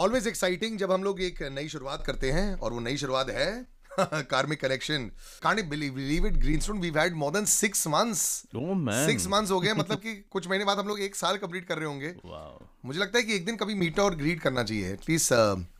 Always 0.00 0.26
exciting 0.26 0.78
जब 0.78 0.92
हम 0.92 1.04
लोग 1.04 1.20
एक 1.20 1.42
नई 1.42 1.68
शुरुआत 1.68 2.06
करते 2.06 2.30
हैं 2.30 2.54
और 2.54 2.72
वो 2.72 2.80
नई 2.80 2.96
शुरुआत 2.96 3.30
है 3.30 3.80
karmic 4.00 4.60
collection 4.60 5.10
can't 5.42 5.64
believe 5.64 6.26
it 6.26 6.36
Greenstone 6.36 6.78
we 6.78 6.92
had 6.96 7.14
more 7.14 7.32
than 7.32 7.44
six 7.44 7.86
months 7.86 8.22
Oh 8.56 8.60
man. 8.60 9.06
Six 9.06 9.26
months 9.26 9.50
हो 9.50 9.60
गए 9.60 9.72
मतलब 9.72 9.98
कि 10.04 10.14
कुछ 10.30 10.48
महीने 10.48 10.64
बाद 10.64 10.78
हम 10.78 10.88
लोग 10.88 11.00
एक 11.00 11.16
साल 11.16 11.36
कंप्लीट 11.36 11.66
कर 11.66 11.76
रहे 11.76 11.86
होंगे। 11.86 12.14
Wow. 12.26 12.68
मुझे 12.86 13.00
लगता 13.00 13.18
है 13.18 13.24
कि 13.24 13.34
एक 13.34 13.44
दिन 13.46 13.56
कभी 13.56 13.74
मीट 13.74 13.98
और 13.98 14.14
ग्रीट 14.14 14.40
करना 14.40 14.62
चाहिए। 14.62 14.92
एटलीस्ट 14.92 15.32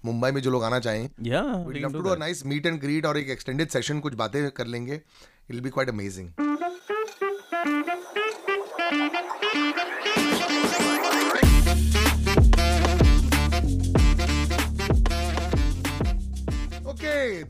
मुंबई 0.04 0.30
में 0.30 0.42
जो 0.42 0.50
लोग 0.50 0.64
आना 0.64 0.80
चाहें 0.80 1.08
we 1.08 1.74
we 1.74 1.80
love 1.80 1.92
to 1.92 1.98
do 1.98 2.08
that. 2.08 2.20
Nice 2.20 2.46
meet 2.46 2.66
and 2.66 2.80
greet 2.80 3.06
और 3.06 3.18
एक 3.18 3.28
एक्सटेंडेड 3.28 3.68
सेशन 3.68 4.00
कुछ 4.00 4.14
बातें 4.14 4.50
कर 4.50 4.66
लेंगे। 4.66 4.94
It 4.94 5.50
will 5.50 5.60
be 5.60 5.70
quite 5.70 5.88
amazing 5.88 6.28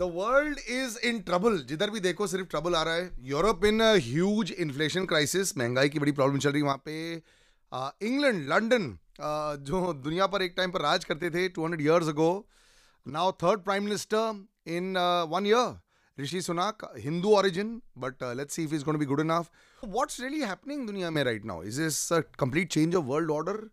the 0.00 0.06
world 0.14 0.58
is 0.58 0.98
in 1.06 1.20
trouble 1.22 1.58
जिधर 1.68 1.90
भी 1.90 2.00
देखो, 2.00 2.26
सिर्फ़ 2.26 2.46
ट्रबल 2.48 2.74
आ 2.74 2.82
रहा 2.82 2.94
है। 2.94 3.10
Europe 3.30 3.64
in 3.64 3.82
huge 3.82 4.52
inflation 4.52 5.06
crisis 5.06 5.56
महँगाई 5.58 5.88
की 5.88 5.98
बड़ी 5.98 6.12
प्रॉब्लम 6.12 6.38
चल 6.38 6.50
रही 6.50 6.60
है 6.60 6.66
वहाँ 6.66 6.82
पे। 6.84 7.12
इंग्लैंड 8.06 8.48
लंदन 8.48 8.86
जो 9.66 9.92
दुनिया 10.04 10.26
पर 10.26 10.42
एक 10.42 10.54
टाइम 10.56 10.70
पर 10.70 10.80
राज 10.80 11.04
करते 11.04 11.30
थे 11.30 11.48
200 11.58 11.80
years 11.80 12.08
ago 12.08 12.30
now 13.06 13.32
third 13.42 13.60
prime 13.60 13.84
minister 13.84 14.72
in 14.76 14.96
one 15.30 15.46
year 15.46 16.22
Rishi 16.22 16.40
Sunak 16.42 16.86
Hindu 16.98 17.34
origin 17.34 17.80
but 17.98 18.24
see 18.48 18.64
if 18.64 18.72
he's 18.72 18.86
going 18.86 18.98
to 18.98 19.04
be 19.04 19.10
good 19.12 19.22
enough. 19.26 19.50
What's 19.82 20.18
really 20.24 20.40
happening 20.52 20.86
दुनिया 20.86 21.10
में 21.10 21.22
right 21.24 21.44
now 21.44 21.62
is 21.62 21.80
this 21.82 22.00
a 22.12 22.64
change 22.64 22.94
of 22.94 23.04
world 23.04 23.30
world 23.30 23.68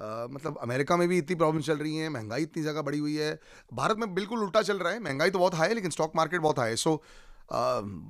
Uh, 0.00 0.26
मतलब 0.32 0.58
America 0.62 0.96
में 0.96 1.06
भी 1.08 1.16
इतनी 1.18 1.36
problem 1.36 1.60
चल 1.62 1.78
रही 1.78 1.96
है 1.96 2.08
महँगाई 2.08 2.42
इतनी 2.42 2.62
ज़्यादा 2.62 2.82
बढ़ी 2.82 2.98
हुई 2.98 3.16
है। 3.16 3.32
भारत 3.72 3.96
में 3.98 4.14
बिल्कुल 4.14 4.42
उल्टा 4.44 4.62
चल 4.62 4.78
रहा 4.78 4.92
है 4.92 5.00
महँगाई 5.00 5.30
तो 5.30 5.38
बहुत 5.38 5.54
हाई 5.54 5.68
है 5.68 5.74
लेकिन 5.74 5.90
स्टॉक 5.90 6.12
मार्केट 6.16 6.40
बहुत 6.40 6.58
हाई 6.58 6.70
है। 6.70 6.76
सो 6.76 7.02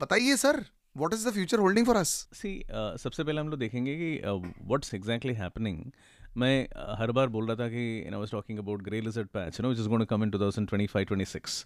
बताइए 0.02 0.36
sir 0.36 0.64
what 0.96 1.14
is 1.14 1.28
the 1.28 1.32
future 1.32 1.58
holding 1.58 1.86
for 1.86 1.96
us 1.96 2.08
see 2.34 2.52
सबसे 2.70 3.24
पहले 3.24 3.40
हम 3.40 3.48
लोग 3.48 3.58
देखेंगे 3.58 3.94
कि 3.96 4.10
व्हाट्स 4.26 4.94
एग्जैक्टली 4.94 5.34
हैपनिंग 5.34 5.84
मैं 6.36 6.68
uh, 6.68 7.00
हर 7.00 7.12
बार 7.12 7.28
बोल 7.28 7.46
रहा 7.46 7.56
था 7.56 7.68
कि 7.68 7.86
I 8.04 8.18
was 8.18 8.30
talking 8.30 8.58
about 8.58 8.82
grey 8.82 9.00
lizard 9.00 9.28
patch 9.34 9.60
no 9.60 9.68
which 9.68 9.80
is 9.80 9.88
going 9.88 10.06
to 10.06 10.16
come 10.16 10.24
in 10.24 10.30
2025 10.30 10.96
26 11.12 11.64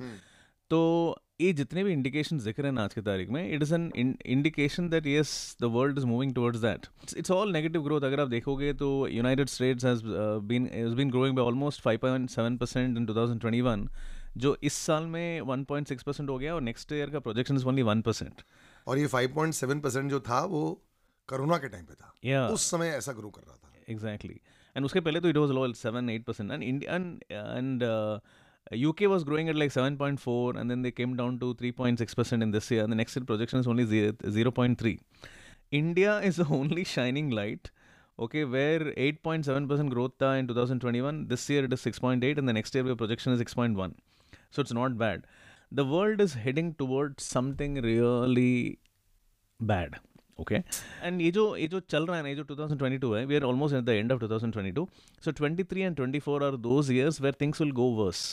तो 0.71 1.21
ये 1.41 1.53
जितने 1.53 1.85
भी 1.85 1.93
इंडिकेशन 1.93 2.39
दिख 2.39 2.61
रहे 2.61 2.73
हैं 2.73 2.79
आज 2.79 2.95
की 2.95 3.01
तारीख 3.01 3.29
में 3.29 3.53
it 3.53 3.63
is 3.63 3.75
an 3.75 4.17
indication 4.27 4.89
that 4.89 5.07
yes 5.07 5.57
the 5.61 5.65
world 5.65 5.99
is 5.99 6.07
moving 6.07 6.35
towards 6.35 6.61
that 6.61 6.87
it's 7.17 7.31
all 7.31 7.53
negative 7.53 7.83
growth 7.83 8.03
अगर 8.03 8.21
आप 8.21 8.29
देखोगे 8.29 8.73
तो 8.73 9.09
United 9.09 9.49
States 9.49 9.85
has 9.85 10.03
been 10.39 10.67
has 10.67 10.95
been 10.95 11.11
growing 11.11 11.37
by 11.37 11.45
almost 11.45 11.83
5.7 11.83 12.59
percent 12.59 12.99
in 12.99 13.07
2021 13.07 13.89
जो 14.37 14.57
इस 14.63 14.75
साल 14.75 15.07
में 15.07 15.41
1.6 15.41 16.03
परसेंट 16.03 16.31
हो 16.31 16.39
गया 16.39 16.55
और 16.55 16.61
नेक्स्ट 16.61 16.93
ईयर 16.93 17.11
का 17.11 17.19
प्रोजेक्शन 17.19 17.57
इज़ 17.57 17.65
ओनली 17.65 17.83
1 17.83 18.03
परसेंट 18.03 18.43
और 18.87 18.99
ये 18.99 19.09
5.7 19.09 19.83
परसेंट 19.83 20.11
जो 20.11 20.21
था 20.21 20.45
वो 20.45 20.83
कोरोना 21.29 21.57
के 21.57 21.69
टाइम 21.69 21.85
पे 21.85 21.95
था। 21.95 22.15
या 22.25 22.49
उस 22.49 22.71
समय 22.71 22.87
ऐसा 22.87 23.13
ग्रो 23.13 23.31
कर 23.31 23.43
रहा 23.43 23.57
था। 23.57 23.73
Exactly 23.89 24.35
exactly. 24.35 24.77
एंड 24.77 24.85
उसके 24.87 25.01
पहले 25.01 25.21
तो 25.21 25.29
it 25.29 25.37
was 25.37 25.53
low 25.53 25.75
seven 25.75 26.11
eight 26.11 26.25
percent 26.25 26.53
and 26.53 26.85
and 26.85 27.83
uh, 27.83 28.21
UK 28.72 29.02
was 29.02 29.24
growing 29.24 29.50
at 29.50 29.56
like 29.56 29.72
7.4 29.72 30.60
and 30.60 30.70
then 30.70 30.84
they 30.84 30.92
came 30.92 31.16
down 31.16 31.40
to 31.40 31.56
3.6 31.56 32.16
percent 32.16 32.44
in 32.44 32.52
this 32.52 32.70
year 32.70 32.84
and 32.84 32.92
the 32.92 32.96
next 32.96 33.16
year 33.16 33.26
projection 33.26 33.60
is 33.60 33.68
only 33.68 33.86
0.3 33.86 35.00
India 35.72 36.20
is 36.20 36.36
the 36.36 36.48
only 36.50 36.84
shining 36.84 37.30
light 37.32 37.72
okay 38.20 38.44
where 38.44 38.80
8.7 38.80 39.68
percent 39.68 39.90
growth 39.90 40.18
tha 40.20 40.32
in 40.42 40.48
2021 40.48 41.28
this 41.28 41.50
year 41.50 41.64
it 41.66 41.74
is 41.74 41.82
6.8 41.82 42.38
and 42.38 42.48
the 42.48 42.54
next 42.54 42.76
year 42.76 42.84
the 42.84 42.96
projection 42.96 43.34
is 43.34 43.42
6.1 43.42 43.96
so 44.52 44.62
it's 44.62 44.74
not 44.74 44.98
bad 44.98 45.26
the 45.72 45.86
world 45.86 46.22
is 46.22 46.34
heading 46.34 46.74
towards 46.84 47.24
something 47.24 47.82
really 47.82 48.80
bad 49.72 49.98
okay 50.44 50.62
and 51.04 51.22
ये 51.22 51.32
जो 51.38 51.46
ये 51.58 51.68
जो 51.68 51.80
चल 51.94 52.06
रहा 52.06 52.18
है 52.18 52.24
ना 52.24 52.30
ये 52.30 52.36
जो 52.36 52.44
2022 52.52 53.16
है 53.16 53.26
we 53.32 53.40
are 53.40 53.46
almost 53.52 53.80
at 53.80 53.86
the 53.90 53.96
end 54.02 54.14
of 54.16 54.22
2022 54.22 54.86
so 55.26 55.32
23 55.32 55.88
and 55.88 55.98
24 55.98 56.44
are 56.50 56.56
those 56.68 56.92
years 56.98 57.20
where 57.26 57.36
things 57.44 57.60
will 57.64 57.74
go 57.82 57.90
worse 58.02 58.24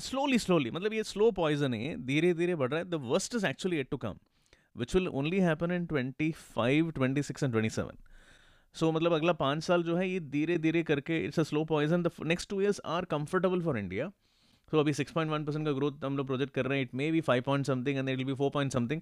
slowly 0.00 0.38
slowly 0.38 0.70
मतलब 0.70 0.92
ये 0.92 1.02
स्लो 1.04 1.30
पॉइजन 1.32 1.74
है 1.74 1.96
धीरे 2.06 2.32
धीरे 2.34 2.54
बढ़ 2.54 2.70
रहा 2.70 2.80
है 2.80 2.90
the 2.90 3.00
worst 3.04 3.38
is 3.38 3.46
actually 3.50 3.80
yet 3.80 3.90
to 3.94 3.98
come 4.04 4.20
which 4.76 4.94
will 4.94 5.08
only 5.14 5.40
happen 5.40 5.74
in 5.76 5.88
25 5.88 6.92
26 6.94 7.46
and 7.46 7.58
27 7.58 7.90
सो 8.76 8.90
मतलब 8.92 9.12
अगला 9.12 9.32
पाँच 9.34 9.62
साल 9.64 9.82
जो 9.82 9.96
है 9.96 10.08
ये 10.08 10.20
धीरे 10.30 10.56
धीरे 10.58 10.82
करके 10.82 11.18
it's 11.24 11.38
a 11.40 11.42
slow 11.42 11.64
poison 11.64 12.02
the 12.02 12.10
next 12.26 12.48
two 12.50 12.60
years 12.60 12.80
are 12.86 13.04
comfortable 13.10 13.62
for 13.62 13.78
India 13.78 14.10
so 14.72 14.78
अभी 14.80 14.92
6.1 14.92 15.46
परसेंट 15.46 15.64
का 15.66 15.72
ग्रोथ 15.72 16.04
हम 16.04 16.16
लोग 16.16 16.26
प्रोजेक्ट 16.26 16.52
कर 16.54 16.66
रहे 16.66 16.78
हैं 16.78 16.84
it 16.84 16.94
may 16.94 17.10
be 17.12 17.20
five 17.28 17.42
point 17.42 17.66
something 17.66 17.98
and 17.98 18.08
it 18.08 18.24
be 18.26 18.34
four 18.34 18.50
point 18.54 18.72
something 18.72 19.00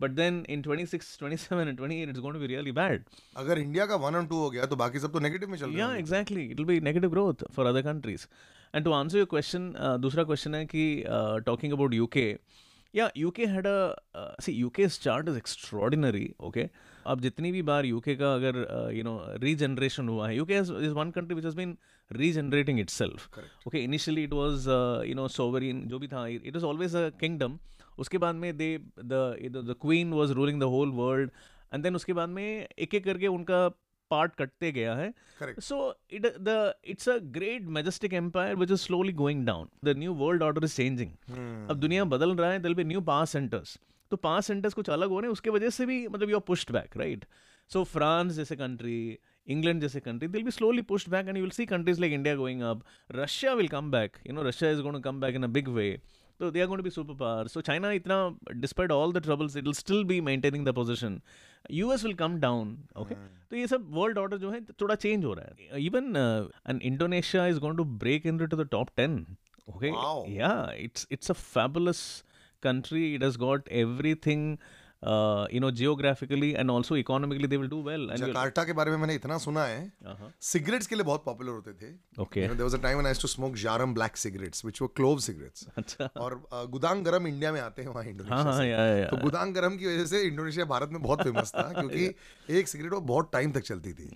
but 0.00 0.10
then 0.10 0.44
in 0.50 0.62
26 0.62 0.96
27 1.22 1.52
and 1.52 1.80
28 1.80 2.08
it's 2.08 2.20
going 2.20 2.34
to 2.34 2.40
be 2.40 2.46
really 2.46 2.72
bad 2.72 3.04
अगर 3.36 3.58
India 3.58 3.86
का 3.86 3.96
one 4.04 4.14
और 4.14 4.26
टू 4.26 4.38
हो 4.38 4.50
गया 4.50 4.66
तो 4.66 4.76
बाकी 4.76 4.98
सब 4.98 5.12
तो 5.12 5.20
नेगेटिव 5.20 5.48
में 5.48 5.58
चल 5.58 5.70
रहे 5.70 5.82
हैं 5.82 5.98
exactly 5.98 6.44
it 6.44 6.60
will 6.60 6.66
be 6.66 6.80
negative 6.80 7.10
growth 7.10 7.44
for 7.52 7.66
other 7.66 7.82
countries 7.92 8.26
and 8.74 8.84
to 8.84 8.92
answer 8.92 9.18
your 9.18 9.26
question 9.30 9.72
दूसरा 10.00 10.24
क्वेश्चन 10.24 10.54
है 10.54 10.64
कि 10.66 10.84
टॉकिंग 11.46 11.72
अबाउट 11.72 11.94
यूके 11.94 12.26
या 12.94 13.10
UK 13.16 13.46
had 13.46 13.66
a 13.66 14.34
see 14.40 14.52
UK's 14.54 14.98
chart 15.02 15.28
is 15.28 15.36
extraordinary 15.36 16.28
okay 16.40 16.68
अब 17.06 17.20
जितनी 17.20 17.50
भी 17.52 17.62
बार 17.70 17.86
यूके 17.86 18.14
का 18.16 18.34
अगर 18.34 18.56
यू 18.94 19.04
नो 19.04 19.18
रीजनरेशन 19.42 20.08
हुआ 20.08 20.28
है 20.28 20.36
UK 20.36 20.58
is 20.58 20.92
one 20.98 21.10
country 21.10 21.34
which 21.34 21.44
has 21.44 21.56
been 21.56 21.76
regenerating 22.10 22.80
itself 22.90 23.38
okay 23.66 23.82
initially 23.84 24.24
it 24.24 24.32
was 24.32 24.68
you 25.08 25.14
know 25.14 25.26
sovereign 25.28 25.86
जो 25.88 25.98
भी 25.98 26.08
था 26.08 26.26
it 26.28 26.56
is 26.56 26.64
always 26.64 26.96
a 26.96 27.08
kingdom 27.20 27.58
उसके 27.98 28.18
बाद 28.18 28.34
में 28.34 28.52
the 28.56 28.78
the 29.00 29.76
queen 29.82 30.12
was 30.12 30.32
ruling 30.32 30.60
the 30.60 30.70
whole 30.76 30.90
world 30.92 31.30
and 31.74 31.82
then 31.82 31.96
उसके 31.96 32.12
बाद 32.12 32.28
में 32.28 32.44
एक 32.44 32.94
एक 32.94 33.04
करके 33.04 33.26
उनका 33.28 33.68
पार्ट 34.14 34.34
कटते 34.42 34.72
गया 34.72 34.94
है 34.94 35.12
so 35.68 35.78
it 36.18 36.26
the 36.48 36.58
it's 36.92 37.08
a 37.12 37.18
great 37.38 37.72
majestic 37.78 38.12
empire 38.18 38.60
which 38.60 38.76
is 38.76 38.84
slowly 38.88 39.14
going 39.24 39.40
down. 39.48 39.72
The 39.88 39.94
new 39.94 40.12
world 40.20 40.42
order 40.42 40.68
is 40.68 40.76
changing. 40.76 41.10
अब 41.70 41.80
दुनिया 41.80 42.04
बदल 42.12 42.34
रहा 42.36 42.50
है 42.52 42.62
will 42.62 42.76
be 42.76 42.84
new 42.92 43.04
power 43.10 43.26
centers. 43.34 43.76
तो 44.10 44.16
पावर 44.16 44.40
सेंटर्स 44.40 44.74
कुछ 44.74 44.88
अलग 44.90 45.08
हो 45.10 45.20
रहे 45.20 45.28
हैं 45.28 45.32
उसके 45.32 45.50
वजह 45.50 45.70
से 45.70 45.86
भी 45.86 46.06
मतलब 46.08 46.30
you 46.30 46.36
are 46.36 46.42
pushed 46.46 46.70
back 46.72 46.96
right 46.96 47.24
so 47.70 47.82
France 47.84 48.32
जैसे 48.32 48.56
कंट्री 48.56 48.96
इंग्लैंड 49.46 49.80
जैसे 49.80 50.00
country 50.00 50.28
will 50.28 50.42
be 50.42 50.50
slowly 50.50 50.82
pushed 50.90 51.08
back 51.10 51.28
and 51.28 51.36
you 51.36 51.42
will 51.42 51.50
see 51.50 51.66
countries 51.66 52.00
like 52.00 52.12
India 52.12 52.34
going 52.36 52.62
up 52.62 52.82
Russia 53.12 53.52
will 53.60 53.68
come 53.68 53.90
back 53.90 54.16
you 54.26 54.34
know 54.34 54.42
Russia 54.42 54.70
is 54.70 54.80
going 54.80 54.96
to 54.96 55.00
come 55.10 55.20
back 55.20 55.34
in 55.34 55.42
a 55.42 55.46
big 55.56 55.68
way 55.68 55.88
तो 56.40 56.50
they 56.50 56.60
are 56.60 56.66
going 56.66 56.78
to 56.78 56.84
be 56.84 56.90
superpower 57.14 57.48
so 57.48 57.60
China 57.60 57.90
इतना 57.92 58.16
despite 58.52 58.92
all 58.92 59.12
the 59.12 59.22
troubles 59.22 59.56
it 59.56 59.64
will 59.64 59.74
still 59.74 60.04
be 60.04 60.20
maintaining 60.30 60.66
the 60.66 60.74
position 60.74 61.20
US 61.70 62.04
will 62.04 62.14
come 62.14 62.38
down 62.40 62.76
okay 62.98 63.14
तो 63.14 63.56
ये 63.56 63.66
सब 63.66 63.86
world 63.94 64.18
order 64.18 64.38
जो 64.38 64.50
है 64.50 64.60
थोड़ा 64.80 64.94
change 64.94 65.24
हो 65.24 65.34
रहा 65.34 65.74
है 65.74 65.84
even 65.84 66.16
an 66.70 66.80
Indonesia 66.82 67.46
is 67.46 67.58
going 67.60 67.76
to 67.76 67.84
break 68.04 68.26
into 68.46 68.56
the 68.56 68.68
top 68.70 68.90
ten 68.96 69.24
okay? 69.68 69.90
Wow. 69.90 70.24
yeah 70.28 70.70
it's 70.70 71.06
it's 71.10 71.30
a 71.30 71.34
fabulous 71.34 72.22
country. 72.62 73.14
It 73.14 73.22
has 73.22 73.36
got 73.36 73.68
you 75.54 75.60
know 75.60 75.70
geographically 75.70 76.50
and 76.52 76.70
also 76.70 76.96
economically 76.96 77.48
they 77.48 77.56
will 77.56 77.68
do 77.68 77.82
well 77.82 78.08
Jakarta 78.16 78.64
के 78.64 78.72
बारे 78.72 78.90
में 78.90 78.98
मैंने 78.98 79.14
इतना 79.14 79.38
सुना 79.38 79.64
है 79.64 79.92
cigarettes 80.42 80.86
के 80.86 80.94
लिए 80.94 81.04
बहुत 81.04 81.24
पॉपुलर 81.24 81.52
होते 81.52 81.72
थे। 81.72 81.92
Okay 82.22 82.40
there 82.40 82.62
was 82.62 82.74
a 82.74 82.82
time 82.82 82.98
when 82.98 83.06
I 83.06 83.20
to 83.22 83.28
smoke 83.28 83.56
Djarum 83.64 83.94
black 83.94 84.16
cigarettes 84.16 84.64
which 84.64 84.82
were 84.82 84.88
clove 84.96 85.18
cigarettes 85.20 85.96
और 86.16 86.40
गुदांग 86.70 87.04
गरम 87.04 87.26
इंडिया 87.26 87.52
में 87.52 87.60
आते 87.60 87.82
हैं 87.82 87.88
वहाँ 87.88 88.04
इंडोनेशिया 88.04 88.52
हाँ 88.52 88.66
या 88.66 88.86
या 88.96 89.08
तो 89.08 89.16
गुदांग 89.16 89.54
गरम 89.54 89.76
की 89.76 89.86
वजह 89.86 90.06
से 90.06 90.22
इंडोनेशिया 90.22 90.64
भारत 90.66 90.90
में 90.92 91.02
बहुत 91.02 91.22
फ़ेमस 91.22 91.52
था 91.56 91.62
क्योंकि 91.80 92.58
एक 92.58 92.68
सिगरेट 92.68 92.92
वो 92.92 93.00
बहुत 93.12 93.30
टाइम 93.32 93.52
तक 93.52 93.62
चलती 93.62 93.92
थी। 93.92 94.08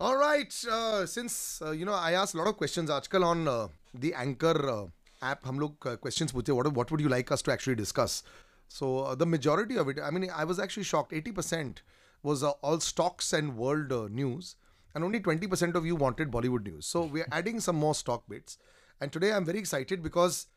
All 0.00 0.16
right, 0.16 0.54
uh, 0.70 1.06
since 1.06 1.60
uh, 1.60 1.72
you 1.72 1.84
know, 1.84 1.92
I 1.92 2.12
asked 2.12 2.34
a 2.34 2.38
lot 2.38 2.46
of 2.46 2.56
questions 2.56 2.90
आजकल 2.90 3.24
on 3.24 3.48
uh, 3.48 3.68
the 3.94 4.14
Anchor 4.14 4.68
uh, 4.70 4.86
app. 5.22 5.44
हम 5.46 5.60
लोग 5.60 5.86
uh, 5.86 5.96
questions 5.96 6.32
पूछते 6.32 6.52
what 6.52 6.72
what 6.72 6.90
would 6.90 7.00
you 7.00 7.08
like 7.08 7.32
us 7.32 7.42
to 7.42 7.52
actually 7.52 7.74
discuss? 7.74 8.22
So 8.68 8.98
uh, 9.00 9.14
the 9.14 9.26
majority 9.26 9.76
of 9.76 9.88
it, 9.88 9.98
I 9.98 10.10
mean, 10.10 10.30
I 10.30 10.44
was 10.44 10.58
actually 10.58 10.84
shocked. 10.84 11.12
80% 11.12 11.82
was 12.23 12.43
uh, 12.43 12.51
all 12.61 12.79
stocks 12.79 13.33
and 13.33 13.57
world 13.57 13.91
uh, 13.91 14.07
news, 14.09 14.55
and 14.95 15.03
only 15.03 15.19
20% 15.19 15.75
of 15.75 15.85
you 15.85 15.95
wanted 15.95 16.31
Bollywood 16.31 16.63
news. 16.63 16.85
So 16.85 17.03
we're 17.05 17.27
adding 17.31 17.59
some 17.59 17.75
more 17.75 17.95
stock 17.95 18.23
bits, 18.29 18.57
and 19.01 19.11
today 19.11 19.31
I'm 19.33 19.45
very 19.45 19.59
excited 19.59 20.03
because 20.03 20.47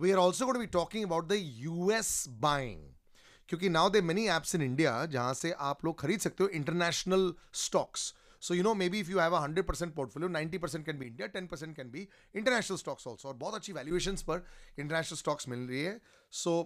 we 0.00 0.10
are 0.10 0.18
also 0.18 0.46
gotta 0.46 0.56
be 0.58 0.66
talking 0.66 1.04
about 1.04 1.28
the 1.28 1.32
US 1.32 2.24
buying 2.28 2.80
क्योंकि 3.48 3.68
now 3.68 3.90
they 3.90 4.00
many 4.00 4.26
apps 4.28 4.54
in 4.54 4.62
India 4.62 4.94
जहाँ 5.06 5.34
से 5.34 5.50
आप 5.70 5.84
लोग 5.84 5.98
खरीद 6.00 6.20
सकते 6.20 6.44
हो 6.44 6.48
international 6.48 7.32
stocks 7.64 8.14
so 8.40 8.54
you 8.54 8.62
know 8.62 8.74
maybe 8.88 9.00
if 9.00 9.10
you 9.10 9.18
have 9.18 9.36
hundred 9.36 9.66
percent 9.66 9.94
portfolio 9.94 10.28
ninety 10.28 10.58
percent 10.58 10.86
can 10.86 10.98
be 10.98 11.06
India 11.06 11.26
ten 11.36 11.46
percent 11.46 11.76
can 11.76 11.90
be 11.90 12.08
international 12.34 12.76
stocks 12.76 13.06
also 13.06 13.28
और 13.28 13.34
बहुत 13.34 13.54
अच्छी 13.54 13.72
वैल्यूएशन 13.72 14.16
पर 14.28 14.46
इंटरनेशनल 14.78 15.18
स्टॉक्स 15.18 15.48
मिल 15.48 15.58
रही 15.58 15.82
है. 15.82 16.00
So 16.32 16.56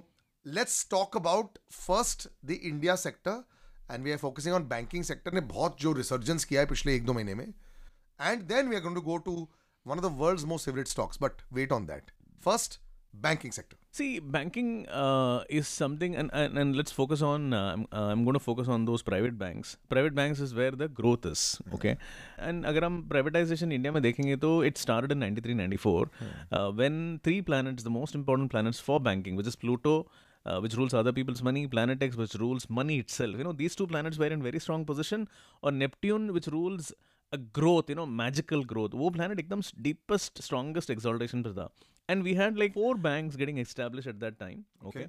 let's 0.46 0.86
talk 0.90 1.16
about 1.16 1.58
first 1.72 2.28
the 2.44 2.50
India 2.50 2.96
sector 2.96 3.42
and 3.90 4.04
we 4.04 4.12
are 4.12 4.18
focusing 4.18 4.54
on 4.54 4.68
banking 4.68 5.04
sector 5.04 5.32
ने 5.34 5.40
बहुत 5.54 5.80
जो 5.80 5.92
रिसर्जेंस 5.92 6.44
किया 6.44 6.60
है 6.60 6.66
पिछले 6.66 6.94
एक 6.96 7.04
दो 7.06 7.12
महीने 7.12 7.34
में 7.34 7.46
and 7.46 8.42
then 8.42 8.68
we 8.68 8.76
are 8.76 8.82
going 8.82 8.96
to 8.96 9.02
go 9.02 9.16
to 9.28 9.48
one 9.86 9.98
of 9.98 10.02
the 10.02 10.10
world's 10.10 10.44
most 10.44 10.64
favorite 10.64 10.88
stocks. 10.88 11.16
But 11.16 11.42
wait 11.50 11.72
on 11.72 11.86
that. 11.86 12.10
First, 12.40 12.78
banking 13.14 13.52
sector. 13.52 13.76
See, 13.92 14.18
banking 14.18 14.86
uh, 14.88 15.44
is 15.48 15.66
something, 15.66 16.14
and, 16.14 16.30
and, 16.34 16.58
and 16.58 16.76
let's 16.76 16.92
focus 16.92 17.22
on. 17.22 17.54
Uh, 17.54 17.72
I'm, 17.72 17.86
uh, 17.92 18.08
I'm 18.12 18.24
going 18.24 18.34
to 18.34 18.40
focus 18.40 18.68
on 18.68 18.84
those 18.84 19.02
private 19.02 19.38
banks. 19.38 19.78
Private 19.88 20.14
banks 20.14 20.40
is 20.40 20.54
where 20.54 20.72
the 20.72 20.88
growth 20.88 21.24
is. 21.24 21.58
Okay, 21.74 21.96
and 22.38 22.66
अगर 22.66 22.84
हम 22.84 23.08
privatization 23.08 23.72
India 23.72 23.92
में 23.92 24.02
देखेंगे 24.02 24.36
तो 24.44 24.52
it 24.66 24.76
started 24.76 25.12
in 25.12 25.20
93, 25.20 25.54
94 25.54 26.10
uh, 26.52 26.70
when 26.72 27.20
three 27.24 27.40
planets, 27.40 27.82
the 27.82 27.94
most 27.98 28.14
important 28.14 28.50
planets 28.50 28.80
for 28.80 29.00
banking, 29.00 29.36
which 29.36 29.46
is 29.46 29.56
Pluto. 29.56 29.98
Uh, 30.45 30.59
which 30.59 30.75
rules 30.75 30.93
other 30.93 31.11
people's 31.13 31.43
money, 31.43 31.67
Planet 31.67 32.01
X, 32.01 32.15
which 32.15 32.33
rules 32.33 32.63
money 32.69 32.97
itself. 32.97 33.35
You 33.37 33.43
know, 33.43 33.51
these 33.51 33.75
two 33.75 33.85
planets 33.87 34.17
were 34.17 34.25
in 34.25 34.41
very 34.41 34.59
strong 34.59 34.85
position, 34.85 35.27
or 35.61 35.71
Neptune, 35.71 36.33
which 36.33 36.47
rules 36.47 36.91
a 37.31 37.37
growth, 37.37 37.89
you 37.89 37.95
know, 37.95 38.05
magical 38.05 38.63
growth. 38.63 38.95
वो 39.01 39.11
planet 39.17 39.39
एकदम 39.39 39.61
deepest, 39.81 40.41
strongest 40.41 40.89
exaltation 40.89 41.43
पर 41.43 41.53
था. 41.53 41.69
And 42.09 42.23
we 42.23 42.33
had 42.33 42.57
like 42.57 42.73
four 42.73 42.95
banks 42.95 43.35
getting 43.35 43.59
established 43.59 44.07
at 44.07 44.19
that 44.19 44.39
time. 44.39 44.65
Okay. 44.85 45.05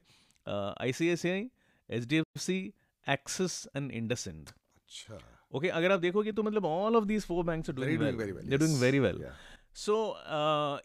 Uh, 0.47 0.75
ICICI, 0.81 1.51
HDFC, 1.91 2.73
Axis 3.07 3.67
and 3.75 3.91
IndusInd. 3.91 4.53
अच्छा. 4.83 5.19
Okay, 5.55 5.71
अगर 5.71 5.93
आप 5.93 6.01
देखोगे 6.01 6.33
तो 6.33 6.43
मतलब 6.43 6.65
all 6.65 6.97
of 7.01 7.09
these 7.09 7.25
four 7.25 7.43
banks 7.45 7.69
are 7.69 7.77
doing 7.79 7.89
Very 7.89 7.97
well. 7.97 8.07
doing 8.07 8.19
very 8.19 8.33
well, 8.33 8.45
They're 8.47 8.59
doing 8.59 8.77
yes. 8.77 8.81
very 8.81 9.01
well. 9.01 9.21
Yeah. 9.21 9.41
So 9.78 9.96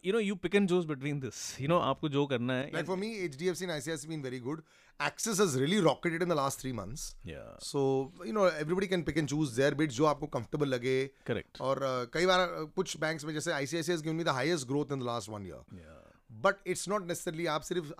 you 0.05 0.13
know 0.13 0.19
you 0.19 0.35
pick 0.37 0.55
and 0.55 0.69
choose 0.69 0.87
between 0.87 1.19
this 1.19 1.35
you 1.61 1.67
know 1.67 1.77
आपको 1.81 2.09
जो 2.09 2.25
करना 2.25 2.53
है 2.53 2.69
like 2.73 2.85
for 2.85 2.97
me 2.97 3.07
HDFC 3.25 3.65
and 3.65 3.71
ICICI 3.71 4.07
been 4.07 4.21
very 4.21 4.39
good 4.39 4.61
Axis 4.99 5.39
has 5.39 5.57
really 5.59 5.79
rocketed 5.79 6.21
in 6.23 6.29
the 6.29 6.33
last 6.33 6.65
3 6.65 6.73
months 6.73 7.15
या 7.25 7.45
so 7.63 7.81
you 8.25 8.33
know 8.33 8.47
everybody 8.49 8.87
can 8.87 9.03
pick 9.03 9.17
and 9.17 9.27
choose 9.29 9.55
their 9.55 9.73
bit 9.75 9.91
जो 9.91 10.05
आपको 10.05 10.27
comfortable 10.27 10.67
लगे। 10.67 10.95
Correct 11.27 11.61
और 11.61 11.79
कई 12.13 12.25
बार 12.25 12.47
कुछ 12.75 12.97
बैंक्स 12.97 13.25
में 13.25 13.33
जैसे 13.33 13.51
ICICI 13.53 13.91
has 13.91 14.03
given 14.03 14.15
me 14.15 14.23
the 14.23 14.37
highest 14.39 14.67
growth 14.67 14.91
in 14.91 14.99
the 14.99 15.03
last 15.03 15.31
1 15.31 15.47
year 15.47 15.79
या 15.79 15.99
बट 16.43 16.67
इट्स 16.67 16.87
नॉट 16.89 17.07
नेसेसरली 17.07 17.45
आप 17.55 17.61
सिर्फ़ 17.61 17.91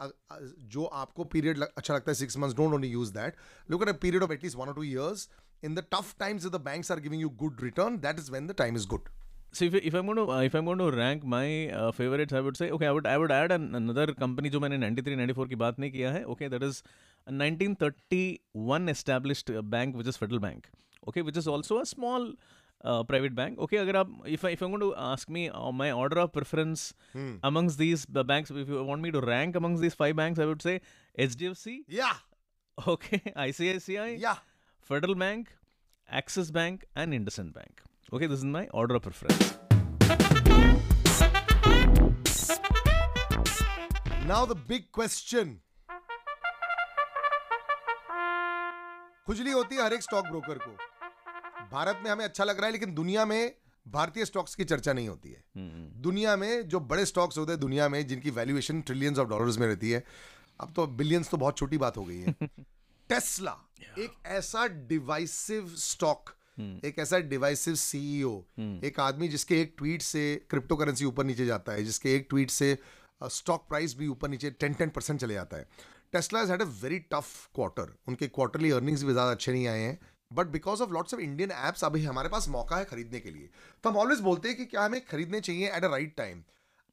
जो 0.69 0.85
आपको 1.01 1.23
पीरियड 1.33 1.63
अच्छा 1.63 1.93
लगता 1.93 2.11
है 2.11 2.15
six 2.15 2.37
months 2.37 2.55
don't 2.55 2.73
only 2.73 2.87
use 2.89 3.13
that 3.13 3.35
look 3.69 3.81
at 3.81 3.89
a 3.89 3.97
period 4.01 4.23
of 4.23 4.31
at least 4.33 4.57
one 4.57 4.67
और 4.67 4.75
two 4.75 4.83
years 4.83 5.27
in 5.63 5.75
the 5.75 5.85
tough 5.91 6.15
times 6.19 6.45
the 6.47 6.61
banks 6.63 6.91
are 6.91 6.99
giving 6.99 7.21
you 7.21 7.29
good 7.43 7.63
return 7.63 7.97
that 7.99 8.19
is 8.19 8.31
when 8.31 8.47
the 8.47 8.55
time 8.57 8.75
is 8.75 8.87
good 8.87 9.09
So 9.57 9.65
if, 9.65 9.75
if 9.75 9.93
I'm 9.93 10.07
going 10.07 10.17
to 10.17 10.31
uh, 10.33 10.41
if 10.41 10.55
I'm 10.55 10.65
going 10.65 10.79
to 10.79 10.89
rank 10.91 11.23
my 11.23 11.69
uh, 11.69 11.91
favorites, 11.91 12.33
I 12.33 12.39
would 12.45 12.57
say 12.57 12.69
okay, 12.77 12.87
I 12.87 12.91
would 12.91 13.07
I 13.07 13.17
would 13.23 13.31
add 13.31 13.51
an, 13.51 13.75
another 13.75 14.07
company 14.21 14.49
जो 14.49 14.59
मैंने 14.59 14.79
93 14.85 15.17
94 15.19 15.49
की 15.49 15.55
बात 15.63 15.79
नहीं 15.79 15.91
किया 15.91 16.11
है. 16.13 16.23
Okay, 16.35 16.47
that 16.55 16.63
is 16.69 16.81
a 17.27 17.35
1931 17.41 18.89
established 18.95 19.51
uh, 19.51 19.61
bank 19.75 19.95
which 20.01 20.07
is 20.13 20.17
Federal 20.17 20.39
Bank. 20.39 20.69
Okay, 21.07 21.21
which 21.21 21.37
is 21.43 21.47
also 21.47 21.77
a 21.83 21.85
small 21.85 22.27
uh, 22.83 23.03
private 23.03 23.35
bank. 23.35 23.59
Okay, 23.59 23.77
अगर 23.77 23.95
आप 23.95 24.17
if 24.37 24.43
I, 24.43 24.53
if 24.57 24.61
I'm 24.61 24.71
going 24.77 24.85
to 24.87 24.93
ask 24.95 25.29
me 25.29 25.49
uh, 25.49 25.71
my 25.83 25.91
order 25.91 26.19
of 26.25 26.33
preference 26.39 26.93
amongst 27.43 27.77
these 27.77 28.05
the 28.19 28.23
banks, 28.23 28.49
if 28.65 28.67
you 28.75 28.83
want 28.91 29.01
me 29.07 29.11
to 29.11 29.21
rank 29.21 29.55
amongst 29.55 29.81
these 29.87 29.93
five 30.03 30.15
banks, 30.15 30.39
I 30.39 30.45
would 30.45 30.61
say 30.61 30.79
HDFC. 31.19 31.79
या 32.01 32.11
Okay, 32.87 33.21
ICICI. 33.37 34.19
या 34.19 34.35
Federal 34.81 35.15
Bank, 35.15 35.55
Axis 36.09 36.49
Bank, 36.51 36.85
and 36.95 37.13
IndusInd 37.13 37.53
Bank. 37.53 37.83
Okay, 38.11 38.27
this 38.27 38.39
is 38.39 38.45
my 38.45 38.67
order 38.73 38.95
of 38.95 39.03
preference. 39.03 39.53
Now 44.27 44.45
the 44.45 44.57
big 44.67 44.83
question 44.93 45.55
खुजली 49.27 49.51
होती 49.51 49.75
है 49.75 49.83
हर 49.83 49.93
एक 49.93 50.01
stock 50.01 50.25
broker 50.25 50.57
को। 50.57 50.71
भारत 51.71 52.01
में 52.03 52.11
हमें 52.11 52.25
अच्छा 52.25 52.43
लग 52.43 52.57
रहा 52.57 52.65
है 52.65 52.71
लेकिन 52.71 52.93
दुनिया 52.95 53.25
में 53.25 53.55
भारतीय 53.87 54.25
स्टॉक्स 54.25 54.55
की 54.55 54.63
चर्चा 54.65 54.93
नहीं 54.93 55.07
होती 55.09 55.31
है। 55.31 55.43
दुनिया 56.01 56.35
में 56.35 56.67
जो 56.67 56.79
बड़े 56.93 57.05
स्टॉक्स 57.05 57.37
होते 57.37 57.51
हैं 57.51 57.59
दुनिया 57.61 57.89
में 57.89 58.05
जिनकी 58.07 58.29
वैल्यूएशन 58.29 58.81
ट्रिलियंस 58.81 59.17
ऑफ़ 59.19 59.29
डॉलर्स 59.29 59.57
में 59.57 59.67
रहती 59.67 59.91
है 59.91 60.03
अब 60.61 60.73
तो 60.75 60.87
बिलियंस 61.01 61.29
तो 61.29 61.37
बहुत 61.37 61.57
छोटी 61.57 61.77
बात 61.77 61.97
हो 61.97 62.03
गई 62.03 62.19
है। 62.19 62.35
टेस्ला 63.09 63.57
एक 63.99 64.11
ऐसा 64.25 64.67
डिवाइसिव 64.93 65.67
स्टॉक 65.77 66.29
एक 66.57 66.99
ऐसा 66.99 67.19
डिवाइसिव 67.29 67.75
सीईओ 67.75 68.33
एक 68.83 68.99
आदमी 68.99 69.27
जिसके 69.27 69.61
एक 69.61 69.73
ट्वीट 69.77 70.01
से 70.01 70.23
क्रिप्टो 70.49 70.75
करेंसी 70.75 71.05
ऊपर 71.05 71.23
नीचे 71.23 71.45
जाता 71.45 71.71
है 71.71 71.83
जिसके 71.83 72.15
एक 72.15 72.27
ट्वीट 72.29 72.49
से 72.51 72.77
स्टॉक 73.21 73.65
प्राइस 73.69 73.95
भी 73.97 74.07
ऊपर 74.07 74.29
नीचे 74.29 74.49
टेन 74.51 74.73
टेन 74.73 74.89
परसेंट 74.89 75.19
चले 75.19 75.33
जाता 75.33 75.57
है। 75.57 75.67
Tesla 76.13 76.39
has 76.39 76.51
had 76.51 76.61
a 76.61 76.65
very 76.81 76.99
tough 77.11 77.49
quarter 77.55 77.93
उनके 78.07 78.27
क्वार्टरली 78.29 78.71
अर्निंग्स 78.71 79.03
भी 79.03 79.11
ज़्यादा 79.11 79.31
अच्छे 79.31 79.51
नहीं 79.51 79.67
आए 79.67 79.79
हैं। 79.79 79.99
But 80.31 80.47
because 80.49 80.81
of 80.83 80.91
lots 80.91 81.13
of 81.13 81.21
Indian 81.21 81.51
apps 81.51 81.83
अभी 81.83 82.03
हमारे 82.03 82.29
पास 82.29 82.47
मौका 82.49 82.77
है 82.77 82.85
खरीदने 82.85 83.19
के 83.19 83.31
लिए। 83.31 83.49
तो 83.83 83.89
हम 83.89 83.97
ऑलवेज 83.97 84.19
बोलते 84.21 84.47
हैं 84.47 84.57
कि 84.57 84.65
क्या 84.65 84.83
हमें 84.85 84.99
खरीदने 85.05 85.39
चाहिए 85.41 85.67
at 85.67 85.83
a 85.83 85.87
right 85.89 86.15
time 86.17 86.43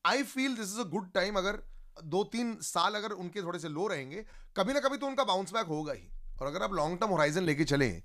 I 0.04 0.22
feel 0.24 0.54
this 0.56 0.72
is 0.72 0.80
a 0.80 0.88
good 0.90 1.10
time 1.14 1.36
अगर 1.38 1.62
दो 2.06 2.22
तीन 2.32 2.56
साल 2.62 2.94
अगर 2.94 3.12
उनके 3.14 3.42
थोड़े 3.42 3.58
से 3.58 3.68
लो 3.68 3.86
रहेंगे 3.86 4.24
कभी 4.56 4.72
ना 4.72 4.80
कभी 4.80 4.96
तो 4.96 5.06
उनका 5.06 5.24
बाउंस 5.24 5.52
बैक 5.52 5.66
होगा 5.68 5.92
ही। 5.92 6.08
और 6.40 6.46
अगर 6.46 6.62
आप 6.62 6.74
लॉन्ग 6.74 6.98
टर्म 6.98 7.10
होराइजन 7.10 7.42
लेके 7.42 7.64
चलें 7.64 8.02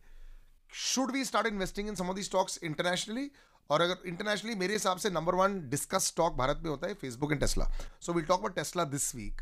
should 0.73 1.11
we 1.11 1.25
start 1.25 1.47
investing 1.47 1.87
in 1.87 1.95
some 1.95 2.13
stocks 2.21 2.59
internationally 2.63 3.29
और 3.69 3.81
अगर 3.81 4.07
इंटरनेशनली 4.07 4.55
मेरे 4.55 4.73
हिसाब 4.73 4.97
से 4.97 5.09
number 5.09 5.35
one 5.35 5.59
discuss 5.69 6.07
stock 6.07 6.33
Bharat 6.33 6.59
में 6.63 6.69
होता 6.69 6.87
है 6.87 6.93
Facebook 6.93 7.31
and 7.31 7.39
Tesla 7.39 7.65
so 8.01 8.13
will 8.13 8.25
talk 8.25 8.39
about 8.39 8.55
Tesla 8.55 8.83
this 8.85 9.15
week 9.15 9.41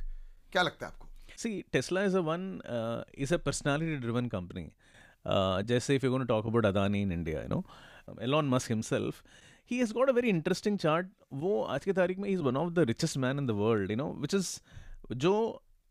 क्या 0.51 0.61
लगता 0.61 0.85
है 0.85 0.91
आपको? 0.91 1.07
See 1.37 1.63
Tesla 1.71 2.03
is 2.03 2.17
a 2.17 2.19
one 2.19 2.61
is 3.17 3.33
a 3.33 3.37
personality 3.37 3.95
driven 3.95 4.27
company 4.27 4.69
जैसे 5.65 5.95
if 5.95 6.05
you 6.05 6.23
talk 6.25 6.45
about 6.45 6.65
Adani 6.65 7.01
in 7.01 7.11
India 7.11 7.41
you 7.41 7.47
know 7.47 7.63
Elon 8.21 8.49
Musk 8.49 8.69
himself 8.69 9.23
he 9.71 9.77
has 9.77 9.93
got 9.93 10.09
a 10.09 10.13
very 10.13 10.29
interesting 10.29 10.77
chart 10.77 11.07
वो 11.33 11.61
आज 11.75 11.85
की 11.85 11.93
तारीख 11.93 12.17
में 12.19 12.29
is 12.29 12.41
one 12.41 12.57
of 12.57 12.73
the 12.73 12.87
richest 12.87 13.17
man 13.17 13.39
in 13.39 13.47
the 13.47 13.51
world 13.57 13.91
you 13.91 13.97
know 13.97 14.11
which 14.21 14.33
is 14.33 14.57
जो 15.15 15.33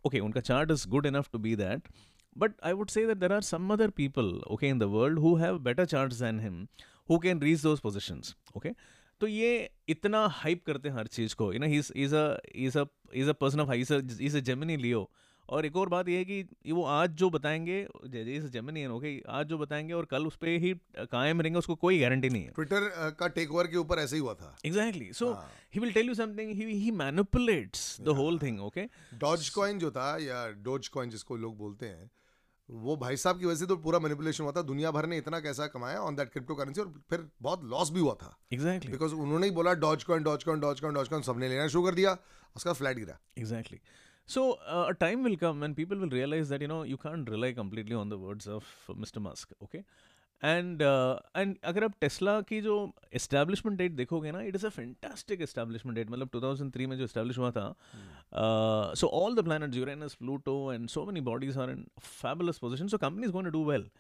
okay 0.04 0.16
okay, 0.16 0.26
उनका 0.26 0.40
chart 0.40 0.70
is 0.70 0.88
good 0.88 1.06
enough 1.06 1.28
to 1.32 1.38
be 1.38 1.54
that 1.56 1.88
But 2.36 2.52
I 2.62 2.72
would 2.72 2.90
say 2.90 3.04
that 3.04 3.20
there 3.20 3.32
are 3.32 3.42
some 3.42 3.70
other 3.70 3.90
people, 3.90 4.42
okay, 4.50 4.68
in 4.68 4.78
the 4.78 4.88
world 4.88 5.18
who 5.18 5.36
have 5.36 5.62
better 5.62 5.84
charts 5.84 6.18
than 6.18 6.38
him, 6.38 6.68
who 7.08 7.18
can 7.18 7.38
reach 7.38 7.62
those 7.62 7.80
positions, 7.80 8.34
okay. 8.56 8.74
तो 9.20 9.26
ये 9.26 9.70
इतना 9.88 10.26
hype 10.26 10.64
करते 10.66 10.88
हैं 10.88 10.96
हर 10.96 11.06
चीज़ 11.06 11.34
को 11.34 11.52
you 11.52 11.58
know 11.58 11.66
is 11.66 11.92
is 11.96 12.14
a 12.14 12.38
is 12.54 12.78
a 12.78 12.84
is 13.14 13.28
a 13.30 13.32
person 13.32 13.60
of 13.60 13.72
is 13.72 14.36
a 14.36 14.40
Gemini 14.40 14.76
Leo 14.76 15.10
और 15.48 15.66
एक 15.66 15.76
और 15.76 15.88
बात 15.88 16.08
ये 16.08 16.16
है 16.18 16.24
कि 16.24 16.72
वो 16.72 16.84
आज 16.84 17.10
जो 17.10 17.28
बताएँगे 17.30 17.76
जैसे 18.06 18.48
जेमिनी 18.48 18.86
ओके 18.86 19.12
आज 19.28 19.46
जो 19.46 19.58
बताएँगे 19.58 19.92
और 19.92 20.04
कल 20.04 20.26
उस 20.26 20.36
पर 20.36 20.48
ही 20.64 20.72
कायम 21.12 21.40
रहेंगे 21.40 21.58
उसको 21.58 21.74
कोई 21.74 22.00
गारंटी 22.00 22.28
नहीं 22.28 22.42
है। 22.42 22.50
ट्विटर 22.50 23.14
का 23.20 23.28
टेक 23.28 23.52
ओवर 23.52 23.66
के 23.66 23.76
ऊपर 23.76 23.98
ऐसे 23.98 24.16
ही 24.16 24.22
हुआ 24.22 24.34
था। 24.34 24.56
Exactly 24.66 25.12
so 25.12 25.32
he. 25.74 25.80
Will 25.80 25.92
tell 25.92 26.06
you 26.06 26.14
something 26.14 26.50
he 26.56 26.72
he 26.78 26.90
manipulates 26.90 28.00
the 28.00 28.16
whole 28.20 28.38
thing 28.38 28.60
okay 28.60 28.86
Dogecoin 29.48 29.78
जो 29.78 29.90
था 29.90 30.16
या 30.22 30.46
डोज 30.62 30.88
कॉइन 30.88 31.10
जिसको 31.10 31.36
लोग 31.36 31.56
बोलते 31.58 31.86
हैं 31.86 32.10
वो 32.72 32.96
भाई 32.96 33.16
साहब 33.16 33.38
की 33.38 33.46
वजह 33.46 33.56
से 33.56 33.66
तो 33.66 33.76
पूरा 33.76 33.98
मैनिपुलेशन 33.98 34.44
हुआ 34.44 34.52
था 34.52 34.62
दुनिया 34.62 34.90
भर 34.90 35.06
ने 35.06 35.16
इतना 35.18 35.40
कैसा 35.40 35.66
कमाया 35.66 36.00
ऑन 36.00 36.16
दैट 36.16 36.30
क्रिप्टो 36.32 36.54
करेंसी 36.54 36.80
और 36.80 36.92
फिर 37.10 37.28
बहुत 37.42 37.64
लॉस 37.64 37.90
भी 37.90 38.00
हुआ 38.00 38.14
था 38.14 38.36
एग्जैक्टली 38.52 38.92
बिकॉज़ 38.92 39.14
उन्होंने 39.14 39.46
ही 39.46 39.52
बोला 39.52 39.72
doge 39.86 40.04
coin 40.04 40.22
doge 40.22 40.44
coin 40.44 40.60
doge 40.60 40.80
coin 40.80 40.94
doge 40.94 41.08
coin 41.08 41.22
सबने 41.22 41.48
लेना 41.48 41.68
शुरू 41.68 41.84
कर 41.84 41.94
दिया 41.94 42.16
उसका 42.56 42.72
फ्लैट 42.72 42.96
गिरा 42.96 43.18
exactly 43.38 43.80
So 44.28 44.42
uh, 44.52 44.86
a 44.88 44.94
time 44.94 45.24
will 45.24 45.36
come 45.36 45.60
when 45.60 45.74
people 45.74 45.98
will 45.98 46.08
realize 46.08 46.48
that 46.48 46.60
you 46.60 46.68
know 46.68 46.84
you 46.84 46.96
can't 46.96 47.28
rely 47.28 47.52
completely 47.52 47.94
on 47.94 48.08
the 48.08 48.18
words 48.18 48.46
of 48.46 48.64
okay 48.90 49.00
Mr. 49.00 49.20
Musk. 49.20 49.52
Okay. 49.62 49.84
And 50.44 50.80
uh, 50.82 51.56
अगर 51.64 51.84
आप 51.84 51.92
Tesla 52.00 52.40
की 52.40 52.60
जो 52.60 52.92
एस्टेब्लिशमेंट 53.14 53.78
डेट 53.78 53.92
देखोगे 53.92 54.32
ना 54.32 54.40
it 54.42 54.54
is 54.54 54.66
a 54.66 54.68
fantastic 54.68 55.40
establishment 55.40 55.98
date 55.98 56.10
मतलब 56.10 56.30
2003 56.30 56.86
में 56.86 56.96
जो 56.98 57.04
establish 57.04 57.38
हुआ 57.38 57.50
था 57.50 57.76
so 58.94 59.06
all 59.06 59.36
the 59.36 59.44
planets 59.44 59.76
Uranus 59.76 60.14
Pluto 60.14 60.72
and 60.72 60.88
so 60.88 61.04
many 61.06 61.20
bodies 61.20 61.58
are 61.58 61.70
in 61.70 61.86
fabulous 62.00 62.58
position 62.58 62.88
so 62.88 62.98
company 62.98 63.22
is 63.22 63.32
going 63.32 63.46
to 63.46 63.52
do 63.52 63.64
well 63.64 63.90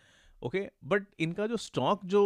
okay 0.42 0.70
but 0.84 1.06
इनका 1.18 1.46
जो 1.46 1.56
stock 1.56 2.04
जो 2.04 2.22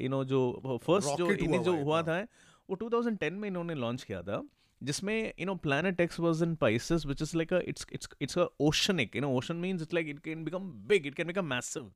you 0.00 0.08
know 0.08 0.24
जो 0.24 0.62
first 0.86 1.18
जो 1.18 1.30
इन्हें 1.30 1.62
जो 1.62 1.76
हुआ 1.76 2.02
है। 2.02 2.04
था 2.04 2.26
वो 2.70 2.76
2010 2.76 3.30
में 3.30 3.48
इन्होंने 3.48 3.74
लॉन्च 3.74 4.02
किया 4.02 4.22
था 4.22 4.42
जिसमें 4.82 5.32
you 5.40 5.46
know 5.46 5.54
planet 5.66 6.00
x 6.00 6.18
was 6.18 6.42
in 6.46 6.56
pisces 6.64 7.06
which 7.10 7.22
is 7.26 7.34
like 7.40 7.52
a 7.52 7.62
it's 7.72 7.86
it's 7.98 8.08
it's 8.20 8.36
a 8.36 8.48
oceanic 8.68 9.14
you 9.14 9.22
know 9.26 9.36
ocean 9.36 9.60
means 9.66 9.86
it's 9.86 9.96
like 9.98 10.10
it 10.14 10.22
can 10.28 10.44
become 10.50 10.68
big 10.92 11.06
it 11.06 11.16
can 11.20 11.32
become 11.32 11.48
massive. 11.54 11.88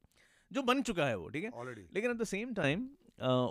जो 0.53 0.63
बन 0.63 0.83
चुका 0.83 1.07
है 1.07 1.17
वो 1.17 1.29
ठीक 1.29 1.45
है? 1.45 1.51
ऑलरेडी 1.51 1.87
लेकिन 1.95 2.11
eight 2.11 2.17
the 2.17 2.25
same 2.25 2.55
time 2.55 2.89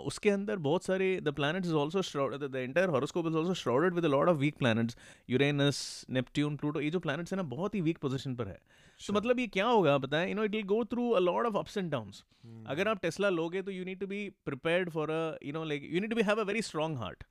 उसके 0.06 0.30
अंदर 0.30 0.56
बहुत 0.58 0.84
सारे 0.84 1.20
the 1.20 1.32
planets 1.34 1.68
is 1.68 2.00
shrouded 2.02 2.40
the 2.42 2.56
entire 2.56 2.88
horoscope 2.88 3.26
is 3.26 3.36
also 3.36 3.54
shrouded 3.54 3.94
with 3.94 4.04
lot 4.06 4.28
of 4.28 4.36
weak 4.36 4.56
planets 4.58 4.96
Uranus 5.30 6.06
Neptune 6.10 6.56
Pluto 6.56 6.80
ये 6.80 6.90
जो 6.90 7.00
प्लैनेट्स 7.00 7.32
है 7.32 7.36
ना 7.36 7.42
बहुत 7.50 7.74
ही 7.74 7.80
वीक 7.80 7.98
पोजीशन 7.98 8.34
पर 8.36 8.48
है। 8.48 8.58
तो 9.00 9.12
मतलब 9.12 9.38
ये 9.38 9.46
क्या 9.48 9.66
होगा 9.66 9.96
बताएँ? 9.98 10.28
You 10.28 10.34
know 10.36 10.44
it 10.44 10.54
will 10.54 10.64
go 10.66 10.84
through 10.84 11.08
a 11.10 11.20
lot 11.20 11.46
of 11.46 11.56
ups 11.58 11.76
and 11.76 11.90
downs 11.90 12.22
अगर 12.68 12.88
आप 12.88 13.00
टेस्ला 13.02 13.28
लोगे 13.30 13.62
तो 13.62 13.70
you 13.72 13.84
need 13.84 14.00
to 14.00 14.06
be 14.06 14.28
prepared 14.44 14.90
for 14.90 15.10
a 15.10 15.36
you 15.46 15.52
know 15.52 15.64
like 15.64 15.88
you 15.92 16.00
need 16.00 16.10
to 16.10 16.16
be 16.16 16.22
have 16.22 16.40
a 16.40 16.44
very 16.44 16.62
strong 16.62 16.98
heart 16.98 17.24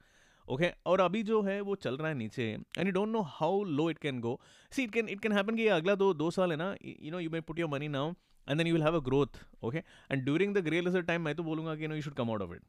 okay 0.45 0.63
okay? 0.65 0.77
और 0.85 1.01
अभी 1.01 1.21
जो 1.23 1.41
है 1.41 1.59
वो 1.61 1.75
चल 1.75 1.97
रहा 1.97 2.07
है 2.07 2.13
नीचे 2.15 2.43
and 2.77 2.85
you 2.85 2.91
don't 2.91 3.09
know 3.09 3.21
how 3.31 3.63
low 3.63 3.89
it 3.89 3.97
can 3.97 4.19
go 4.19 4.39
see 4.71 4.83
it 4.83 4.91
can 4.91 5.09
it 5.09 5.19
can 5.19 5.31
happen 5.31 5.55
कि 5.55 5.67
अगला 5.75 5.95
दो 5.95 6.13
दो 6.13 6.31
साल 6.31 6.51
है 6.51 6.57
ना 6.57 6.73
you 6.85 7.11
know 7.11 7.19
you 7.19 7.29
may 7.29 7.41
put 7.41 7.59
your 7.59 7.69
money 7.69 7.87
now 7.87 8.13
and 8.49 8.57
then 8.57 8.67
you 8.67 8.73
will 8.73 8.83
have 8.83 8.95
a 8.95 9.03
growth 9.05 9.39
okay 9.63 9.83
and 10.11 10.23
during 10.23 10.55
the 10.55 10.63
grey 10.65 10.81
lizard 10.81 11.01
time 11.03 11.21
मैं 11.21 11.35
तो 11.35 11.43
बोलूँगा 11.43 11.75
कि 11.75 11.87
no 11.87 11.95
you 11.95 12.01
should 12.01 12.13
come 12.15 12.31
out 12.31 12.41
of 12.41 12.53
it 12.53 12.61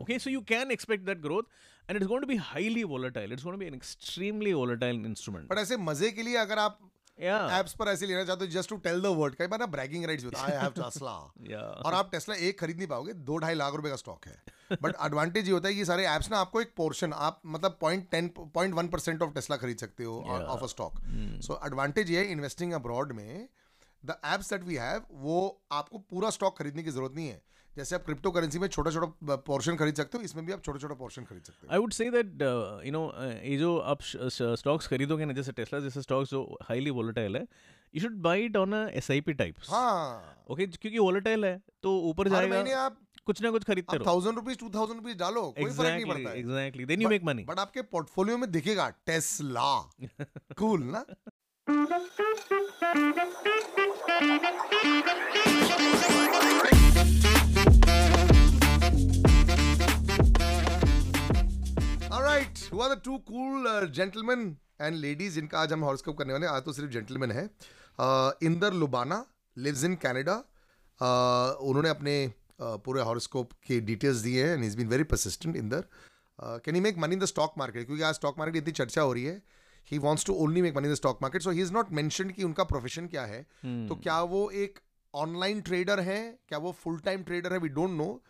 Okay, 0.00 0.18
so 0.18 0.30
you 0.30 0.40
can 0.42 0.70
expect 0.70 1.06
that 1.06 1.20
growth, 1.20 1.46
and 1.88 1.98
it's 1.98 2.06
going 2.06 2.20
to 2.20 2.26
be 2.26 2.36
highly 2.38 2.82
volatile. 2.84 3.32
It's 3.32 3.42
going 3.42 3.54
to 3.54 3.58
be 3.58 3.66
an 3.66 3.74
extremely 3.74 4.52
volatile 4.52 4.98
instrument. 5.06 5.48
But 5.50 5.58
ऐसे 5.58 5.76
मज़े 5.78 6.10
के 6.12 6.22
लिए 6.22 6.36
अगर 6.36 6.58
आप. 6.58 6.78
एप्स 7.18 7.72
पर 7.74 7.88
ऐसे 7.88 8.06
लेना 8.06 8.24
चाहते 8.24 8.44
हो 8.44 8.50
just 8.50 8.70
to 8.70 8.76
tell 8.78 9.00
the 9.02 9.06
word 9.20 9.34
कई 9.34 9.46
बार 9.46 9.58
ना 9.60 9.66
ब्रैगिंग 9.66 10.04
राइट्स 10.04 10.24
होता 10.24 10.42
आई 10.42 10.52
हैव 10.56 10.72
टेस्ला 10.72 11.14
Yeah. 11.46 11.62
और 11.86 11.94
आप 11.94 12.10
टेस्ला 12.12 12.34
एक 12.48 12.58
खरीद 12.60 12.76
नहीं 12.76 12.88
पाओगे 12.88 13.12
दो 13.30 13.38
ढाई 13.38 13.54
लाख 13.54 13.74
रुपए 13.74 13.90
का 13.90 13.96
स्टॉक 13.96 14.26
है 14.26 14.76
बट 14.82 14.94
एडवांटेज 15.06 15.46
ये 15.48 15.52
होता 15.52 15.68
है 15.68 15.74
कि 15.74 15.80
ये 15.80 15.84
सारे 15.84 16.06
एप्स 16.08 16.30
ना 16.30 16.38
आपको 16.38 16.60
एक 16.60 16.72
पोर्शन 16.76 17.12
आप 17.28 17.40
मतलब 17.46 17.76
point 17.80 18.08
ten 18.10 18.28
point 18.38 18.74
one 18.74 18.88
percent 18.88 19.22
of 19.22 19.32
Tesla 19.34 19.56
खरीद 19.56 19.78
सकते 19.78 20.04
हो 20.04 20.20
of 20.48 20.62
a 20.62 20.66
stock 20.74 21.00
so 21.46 21.60
advantage 21.66 22.10
ये 22.10 22.18
है 22.18 22.32
इन्वेस्टिंग 22.32 22.72
अब्रॉड 22.72 23.12
में 23.12 23.48
the 24.04 24.16
apps 24.34 24.50
that 24.52 24.62
we 24.64 24.74
have 24.76 25.02
वो 25.26 25.36
आपको 25.72 25.98
पूरा 26.10 26.30
स्टॉक 26.30 26.58
खरीदने 26.58 26.82
की 26.82 26.90
ज़रूरत 26.90 27.14
नहीं 27.16 27.28
है। 27.28 27.42
जैसे 27.76 27.94
आप 27.94 28.04
क्रिप्टो 28.04 28.30
करेंसी 28.30 28.58
में 28.58 28.66
छोटा 28.68 28.90
छोटा 28.90 29.34
पोर्शन 29.48 29.76
खरीद 29.76 29.94
सकते 29.94 30.18
हो 30.18 30.24
इसमें 30.24 30.44
भी 30.46 30.52
आप 30.52 30.62
छोटा 30.64 30.78
छोटा 30.78 30.94
पोर्शन 31.02 31.24
खरीद 31.24 31.42
सकते 31.42 31.66
हो। 31.66 31.72
I 31.74 31.78
would 31.82 31.94
say 31.96 32.06
that 32.14 32.44
uh, 32.46 32.78
you 32.86 32.92
know 32.94 33.02
uh, 33.10 33.34
ये 33.44 33.56
जो 33.58 33.76
आप 33.92 34.02
स्टॉक्स 34.02 34.86
खरीदोगे 34.94 35.24
ना 35.24 35.32
जैसे 35.32 35.52
टेस्ला 35.58 35.80
जैसे 35.80 36.02
स्टॉक्स 36.02 36.30
जो 36.30 36.42
हाईली 36.68 36.90
वोलेटाइल 37.00 37.36
है 37.36 37.42
you 37.94 38.00
should 38.02 38.16
buy 38.22 38.44
it 38.44 38.56
on 38.56 38.74
S 38.74 39.10
I 39.10 39.20
P 39.28 39.32
types 39.42 39.70
हाँ। 39.70 40.44
ओके 40.50 40.66
क्योंकि 40.66 40.98
वोलेटाइल 40.98 41.44
है 41.44 41.56
तो 41.82 41.98
ऊपर 42.10 42.28
जाएगा 42.28 42.80
आप 42.80 42.98
कुछ 43.26 43.42
ना 43.42 43.50
कुछ 43.50 43.64
खरीदते 43.64 43.96
रहो। 43.96 44.06
Thousand 44.06 44.36
rupees 44.36 44.58
two 44.58 44.68
thousand 44.74 45.00
rupees 45.00 45.16
डालो 45.18 45.42
कोई 45.58 45.70
फ़र्क 45.70 45.78
नहीं 45.80 45.96
एग्जैक्टली 45.96 46.14
पड़ता 46.14 46.32
exactly 46.38 46.84
then 46.84 47.02
you 47.02 47.08
make 47.08 47.24
money 47.24 47.44
but 47.48 47.58
आपके 47.58 47.82
पोर्टफोलियो 47.94 48.38
में 48.38 48.50
दिखेगा 48.50 48.88
टेस्ला 49.06 49.72
कूल 50.58 50.82
ना? 50.94 51.04
Are 51.68 51.74
the 62.88 62.96
two 63.04 63.18
cool 63.28 63.66
uh, 63.66 63.86
gentlemen 63.86 64.56
and 64.80 65.00
ladies 65.02 65.36
आज 65.54 65.72
हम 65.72 65.84
हॉरोस्कोप 65.84 66.18
करने 66.18 66.32
वाले 66.32 66.46
आज 66.46 66.62
तो 66.64 66.72
सिर्फ़ 66.72 66.90
जेंटलमैन 66.92 67.30
है। 67.30 67.44
Inder 68.46 68.72
Lubana 68.72 69.24
lives 69.56 69.84
in 69.84 69.94
Canada 70.06 70.36
उन्होंने 71.60 71.88
अपने 71.88 72.16
uh, 72.28 72.78
पूरे 72.84 73.02
हॉरोस्कोप 73.02 73.52
के 73.66 73.80
डिटेल्स 73.92 74.18
दिए 74.20 74.46
हैं 74.46 74.54
and 74.54 74.64
is 74.64 74.76
been 74.76 74.88
very 74.88 75.04
persistent 75.12 75.56
Inder 75.56 75.84
can 76.40 76.76
you 76.76 76.82
make 76.82 76.98
money 76.98 77.14
in 77.14 77.20
the 77.20 77.24
stock 77.34 77.54
market 77.58 77.86
क्योंकि 77.86 78.02
आज 78.02 78.14
स्टॉक 78.14 78.38
मार्केट 78.38 78.62
इतनी 78.62 78.72
चर्चा 78.72 79.02
हो 79.02 79.12
रही 79.12 79.24
है 79.24 79.57
he 79.90 79.98
wants 79.98 80.26
to 80.26 80.34
only 80.44 80.62
make 80.62 80.76
money 80.76 80.88
the 80.88 80.94
stock 80.94 81.18
market 81.22 81.42
so 81.42 81.50
he 81.50 81.62
is 81.62 81.72
not 81.72 81.92
mention 81.92 82.30
कि 82.30 82.42
उनका 82.44 82.64
प्रोफेशन 82.64 83.06
क्या 83.06 83.24
है। 83.24 83.42
तो 83.88 83.94
क्या 83.96 84.20
वो 84.32 84.48
एक 84.56 84.78
ऑनलाइन 85.14 85.60
ट्रेडर 85.60 86.00
है? 86.00 86.20
क्या 86.48 86.58
वो 86.58 86.72
फुल 86.82 86.98
टाइम 87.00 87.22
ट्रेडर 87.22 87.52
है 87.52 87.58
we 87.58 87.68
don't 87.70 87.90
know 87.90 88.20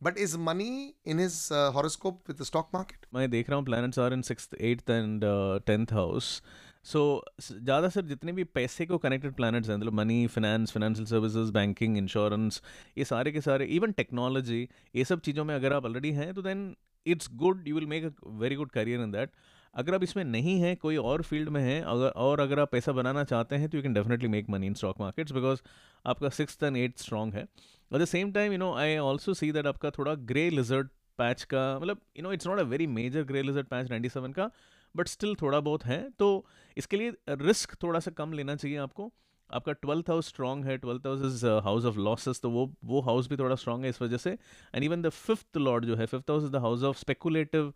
but 0.00 0.18
is 0.18 0.36
money 0.38 0.94
in 1.06 1.20
his 1.20 1.48
horoscope 1.74 2.22
with 2.28 2.40
the 2.40 2.44
stock 2.44 2.70
market 2.74 3.06
मैं 3.14 3.30
देख 3.30 3.50
रहा 3.50 3.56
हूँ 3.56 3.64
planets 3.66 3.98
are 3.98 4.12
in 4.12 4.22
six 4.22 4.48
eighth 4.60 4.90
and 4.90 5.24
tenth 5.66 5.92
house 5.92 6.40
so 6.84 7.00
ज़्यादा 7.42 7.88
सर 7.88 8.04
जितने 8.06 8.32
भी 8.32 8.44
पैसे 8.54 8.86
को 8.86 8.98
कनेक्टेड 8.98 9.32
प्लैनेट्स 9.34 9.68
हैं 9.68 9.76
मतलब 9.76 9.92
money 9.92 10.26
finance 10.26 10.72
financial 10.72 11.06
services 11.06 11.50
banking 11.52 11.96
insurance 11.98 12.60
ये 12.98 13.04
सारे 13.04 13.32
के 13.32 13.40
सारे 13.40 13.64
इवन 13.76 13.92
टेक्नोलॉजी 13.92 14.68
ये 14.94 15.04
सब 15.04 15.20
चीज़ों 15.20 15.44
में 15.44 15.54
अगर 15.54 15.72
आप 15.72 15.84
ऑलरेडी 15.84 16.12
हैं 16.12 16.32
तो 16.34 16.42
then 16.42 16.74
it's 17.06 17.28
good 17.34 17.68
you 17.68 17.74
will 17.74 17.86
make 17.86 18.04
a 18.04 18.10
very 18.38 18.56
good 18.56 18.70
career 18.70 19.00
in 19.00 19.10
that 19.10 19.30
अगर 19.76 19.94
आप 19.94 20.02
इसमें 20.02 20.22
नहीं 20.24 20.58
है, 20.60 20.74
कोई 20.76 20.96
और 20.96 21.22
फ़ील्ड 21.22 21.48
में 21.48 21.60
है, 21.62 21.80
अगर, 21.82 22.08
और 22.08 22.40
अगर 22.40 22.60
आप 22.60 22.70
पैसा 22.72 22.92
बनाना 22.92 23.24
चाहते 23.24 23.56
हैं 23.56 23.68
तो 23.68 23.76
you 23.78 23.82
can 23.82 23.94
definitely 23.94 24.28
make 24.28 24.50
money 24.50 24.66
in 24.66 24.74
stock 24.74 25.00
markets 25.00 25.32
because 25.32 25.60
आपका 26.04 26.28
सिक्स 26.28 26.62
एंड 26.62 26.76
एट 26.76 26.98
स्ट्रॉन्ग 26.98 27.34
है। 27.34 27.42
At 27.42 28.00
the 28.00 28.04
same 28.04 28.32
time 28.32 28.52
you 28.52 28.58
know 28.58 28.72
I 28.74 28.96
also 28.98 29.34
see 29.34 29.50
that 29.52 29.66
आपका 29.66 29.90
थोड़ा 29.90 30.14
ग्रे 30.30 30.48
लिजर्ड 30.50 30.88
पैच 31.18 31.42
का 31.44 31.78
मतलब 31.78 32.00
you 32.16 32.22
know 32.22 32.32
it's 32.32 32.46
not 32.46 32.58
a 32.58 32.62
very 32.62 32.86
major 32.86 33.22
grey 33.24 33.42
lizard 33.42 33.66
patch 33.66 33.90
97 33.90 34.32
का 34.32 34.50
but 34.94 35.08
still 35.08 35.34
थोड़ा 35.42 35.60
बहुत 35.60 35.84
है। 35.84 35.98
तो 36.18 36.46
इसके 36.76 36.96
लिए 36.96 37.12
रिस्क 37.30 37.74
थोड़ा 37.82 38.00
सा 38.00 38.10
कम 38.10 38.32
लेना 38.32 38.56
चाहिए 38.56 38.76
आपको। 38.78 39.12
आपका 39.50 39.72
ट्वेल्थ 39.72 40.08
हाउस 40.10 40.28
स्ट्रॉन्ग 40.28 40.64
है 40.64 40.76
twelfth 40.78 41.06
house 41.06 41.20
is 41.24 41.46
house 41.64 41.84
of 41.84 41.98
losses 41.98 42.40
तो 42.40 42.50
वो 42.50 42.70
वो 42.84 43.00
हाउस 43.00 43.28
भी 43.28 43.36
थोड़ा 43.36 43.54
स्ट्रॉन्ग 43.54 43.84
है 43.84 43.90
इस 43.90 44.00
वजह 44.02 44.16
से। 44.16 44.30
And 44.74 44.84
even 44.84 45.02
the 45.02 45.08
fifth 45.08 45.56
lord 45.56 45.84
जो 45.84 45.96
है 45.96 46.06
fifth 46.06 46.30
house 46.30 46.44
is 46.44 46.50
the 46.52 46.56
house 46.56 46.82
of 46.82 46.98
speculative 46.98 47.72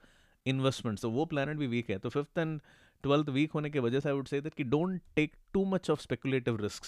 investments 0.47 1.03
तो 1.03 1.11
वो 1.11 1.25
प्लानट 1.27 1.59
भी 1.59 1.67
वीक 1.67 1.91
है। 1.91 1.99
तो 1.99 2.09
फिफ्थ 2.09 2.39
एंड 2.39 2.61
ट्वेल्थ 3.05 3.29
वीक 3.31 3.53
होने 3.53 3.71
की 3.71 3.79
वजह 3.79 4.01
से 4.01 4.09
आई 4.09 4.15
वुड 4.15 4.27
से 4.29 4.41
दैट 4.41 4.55
कि 4.55 4.65
don't 4.65 5.01
take 5.17 5.33
too 5.55 5.65
much 5.67 5.91
of 5.91 6.01
speculative 6.01 6.57
risk 6.63 6.85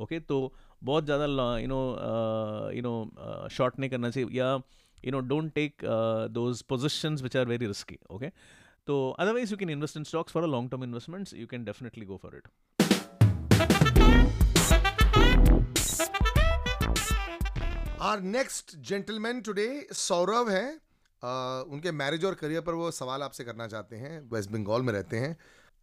okay 0.00 0.20
तो 0.20 0.52
बहुत 0.84 1.04
ज़्यादा 1.04 1.24
you 1.58 1.68
know 1.68 1.80
you 2.74 2.82
know 2.82 3.48
short 3.52 3.78
नहीं 3.78 3.90
करना 3.90 4.10
चाहिए। 4.10 4.28
या 4.32 4.52
you 5.04 5.12
know 5.12 5.20
don't 5.28 5.52
take 5.54 5.84
those 6.32 6.62
positions 6.68 7.22
which 7.22 7.36
are 7.36 7.46
very 7.48 7.66
risky 7.66 7.98
okay 8.10 8.28
तो 8.86 8.98
otherwise 9.20 9.50
you 9.50 9.56
can 9.58 9.70
invest 9.70 9.96
in 9.96 10.04
stocks 10.04 10.32
for 10.32 10.42
a 10.42 10.46
long 10.46 10.70
term 10.70 10.84
investments 10.84 11.34
you 11.34 11.46
can 11.46 11.64
definitely 11.64 12.04
go 12.06 12.16
for 12.22 12.36
it 12.36 12.48
our 18.00 18.20
next 18.22 18.76
gentleman 18.88 19.40
today 19.42 19.86
Saurabh 19.92 20.48
है। 20.50 20.66
उनके 21.22 21.92
marriage 21.92 22.24
और 22.24 22.34
career 22.34 22.60
पर 22.60 22.74
वो 22.74 22.90
सवाल 22.90 23.22
आपसे 23.22 23.44
करना 23.44 23.66
चाहते 23.66 23.96
हैं 23.96 24.20
वेस्ट 24.30 24.50
बंगाल 24.50 24.82
में 24.82 24.92
रहते 24.92 25.18
हैं। 25.18 25.36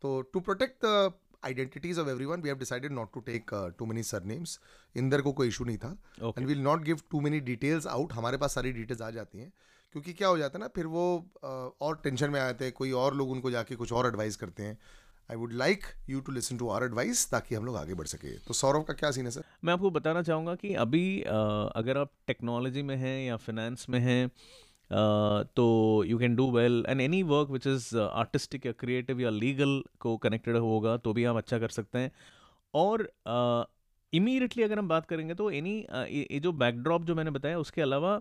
तो 0.03 0.21
to 0.33 0.39
protect 0.39 0.85
the 0.85 1.11
identities 1.45 1.99
of 1.99 2.09
everyone 2.09 2.41
we 2.41 2.49
have 2.49 2.57
decided 2.57 2.91
not 2.91 3.13
to 3.13 3.19
take 3.21 3.53
too 3.79 3.85
many 3.85 4.03
surnames 4.03 4.59
Inder 4.95 5.21
को 5.21 5.31
कोई 5.33 5.47
इशू 5.47 5.65
नहीं 5.65 5.77
था। 5.77 5.97
And 6.37 6.47
will 6.47 6.61
not 6.61 6.83
give 6.83 7.01
too 7.11 7.21
many 7.21 7.39
details 7.49 7.87
out 7.87 8.13
हमारे 8.13 8.37
पास 8.37 8.55
सारी 8.55 8.71
डिटेल्स 8.73 9.01
आ 9.01 9.09
जाती 9.11 9.39
हैं। 9.39 9.51
क्योंकि 9.95 10.13
क्या 10.13 10.27
हो 10.27 10.37
जाता 10.37 10.57
है 10.57 10.61
ना 10.61 10.67
फिर 10.75 10.85
वो 10.87 11.03
uh, 11.35 11.71
और 11.81 11.99
टेंशन 12.03 12.29
में 12.29 12.39
आ 12.39 12.45
जाते 12.45 12.65
हैं। 12.65 12.73
कोई 12.73 12.91
और 12.93 13.15
लोग 13.15 13.29
उनको 13.31 13.51
जाके 13.51 13.75
कुछ 13.75 13.91
और 13.93 14.07
एडवाइस 14.07 14.35
करते 14.35 14.63
हैं। 14.63 14.77
I 15.31 15.37
would 15.37 15.53
like 15.53 15.83
you 16.09 16.19
to 16.21 16.31
listen 16.31 16.57
to 16.57 16.67
our 16.69 16.83
advice 16.83 17.29
ताकि 17.29 17.55
हम 17.55 17.65
लोग 17.65 17.75
आगे 17.77 17.93
बढ़ 17.93 18.07
सके। 18.07 18.37
तो 18.39 18.53
सौरभ 18.53 18.83
का 18.83 18.93
क्या 18.93 19.11
सीन 19.11 19.25
है 19.25 19.31
सर 19.31 19.43
मैं 19.63 19.73
आपको 19.73 19.91
बताना 19.91 20.21
चाहूँगा 20.23 20.55
कि 20.55 20.73
अभी 20.75 21.21
अगर 21.21 21.97
आप 21.97 22.11
टेक्नोलॉजी 22.27 22.81
में 22.81 22.95
हैं 22.95 23.17
या 23.25 23.37
फिनेंस 23.37 23.85
में 23.89 23.99
हैं 23.99 24.29
तो 24.91 26.03
you 26.07 26.17
can 26.19 26.35
do 26.35 26.49
well 26.51 26.83
and 26.89 27.01
any 27.01 27.21
work 27.25 27.49
which 27.49 27.67
is 27.67 27.97
artistic 27.97 28.65
या 28.65 28.71
क्रिएटिव 28.79 29.21
या 29.21 29.29
लीगल 29.31 29.81
को 29.99 30.15
कनेक्टेड 30.17 30.57
होगा 30.57 30.95
तो 30.97 31.13
भी 31.13 31.23
आप 31.25 31.35
अच्छा 31.37 31.59
कर 31.59 31.69
सकते 31.69 31.99
हैं. 31.99 32.11
और 32.73 33.07
इमीडिएटली 34.13 34.63
अगर 34.63 34.79
हम 34.79 34.87
बात 34.87 35.05
करेंगे 35.05 35.33
तो 35.35 35.49
एनी 35.51 35.77
ये 35.89 36.39
जो 36.39 36.51
बैकड्रॉप 36.53 37.05
जो 37.05 37.15
मैंने 37.15 37.31
बताया, 37.31 37.59
उसके 37.59 37.81
अलावा 37.81 38.19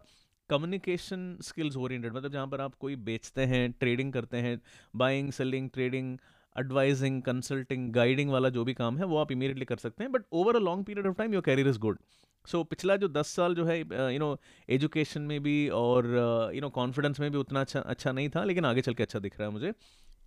कम्युनिकेशन 0.50 1.37
स्किल्स 1.42 1.76
ओरिएंटेड 1.76 2.14
मतलब 2.14 2.33
जहाँ 2.33 2.47
पर 2.47 2.61
आप 2.61 2.75
कोई 2.80 2.97
बेचते 3.04 3.44
हैं 3.47 3.71
ट्रेडिंग 3.73 4.12
करते 4.12 4.37
हैं 4.38 4.61
buying 4.94 5.30
selling 5.33 5.68
trading 5.71 6.16
advising 6.56 7.21
consulting 7.23 7.88
guiding 7.92 8.30
वाला 8.30 8.49
जो 8.49 8.64
भी 8.64 8.75
काम 8.75 8.99
है, 8.99 9.04
वो 9.04 9.16
आप 9.18 9.33
इमीडिएटली 9.33 9.64
कर 9.64 9.76
सकते 9.76 10.04
हैं. 10.04 10.12
But 10.12 10.23
over 10.33 10.56
a 10.56 10.61
long 10.61 10.85
period 10.87 11.06
of 11.06 11.16
time 11.18 11.35
your 11.35 11.42
career 11.42 11.68
is 11.68 11.78
good 11.78 11.99
so 12.47 12.59
so, 12.59 12.67
पिछला 12.71 12.97
जो 12.97 13.09
दस 13.09 13.29
साल 13.37 13.55
जो 13.55 13.65
है 13.65 13.79
यू 13.79 14.19
नो 14.19 14.37
एजुकेशन 14.69 15.23
में 15.31 15.43
भी 15.43 15.57
और 15.75 16.07
यू 16.55 16.61
नो 16.61 16.69
कॉन्फिडेंस 16.71 17.21
में 17.21 17.31
भी 17.31 17.39
उतना 17.39 17.61
अच्छा 17.61 17.81
अच्छा 17.81 18.13
नहीं 18.13 18.29
था 18.37 18.45
लेकिन 18.45 18.65
आगे 18.65 18.81
चल 18.89 18.95
के 18.95 19.03
अच्छा 19.03 19.19
दिख 19.19 19.39
रहा 19.39 19.49
है 19.49 19.53
मुझे। 19.53 19.73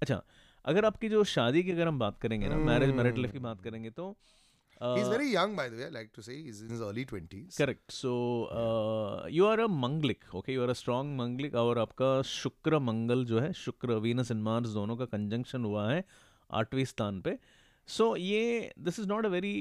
अच्छा 0.02 0.22
अगर 0.66 0.86
आपकी 0.86 1.10
जो 1.10 1.24
शादी 1.34 1.64
की 1.64 1.72
अगर 1.72 1.88
हम 1.88 2.00
बात 2.00 2.18
करेंगे 2.22 2.48
ना 2.50 2.56
मैरिज 2.72 2.90
मैरिड 2.96 3.18
लाइफ 3.18 3.32
की 3.32 3.40
बात 3.40 3.62
करेंगे 3.62 3.90
तो 4.00 4.10
is 4.82 5.10
very 5.10 5.36
young 5.36 5.56
by 5.58 5.70
the 5.70 5.74
way 5.74 5.84
I 5.84 5.92
like 5.92 6.10
to 6.16 6.22
say 6.22 6.34
is 6.40 6.64
in 6.64 6.72
his 6.72 6.82
early 6.82 7.06
20s 7.06 7.58
correct 7.58 7.92
so 7.92 8.12
you 9.32 9.46
are 9.46 9.60
a 9.60 9.68
manglik 9.86 10.36
okay 10.36 10.54
you 10.54 10.64
are 10.64 10.70
a 10.70 10.74
strong 10.82 11.18
manglik 11.20 11.56
और 11.64 11.80
आपका 11.80 12.22
शुक्र 12.32 12.80
मंगल 12.90 13.26
जो 13.26 13.40
है 13.40 13.52
शुक्र 13.62 13.96
वीनस 14.08 14.32
एंड 14.32 14.42
मार्स 14.44 14.70
दोनों 14.70 14.98
का 14.98 15.06
कंजंक्शन 15.14 15.66
हुआ 15.66 15.90
है 15.92 16.04
आठवीं 16.50 16.86
स्थान 16.86 17.22
पे। 17.22 17.38
सो 17.88 18.15
ये 18.15 18.72
this 18.79 19.00
is 19.00 19.08
not 19.08 19.25
a 19.25 19.29
very 19.29 19.56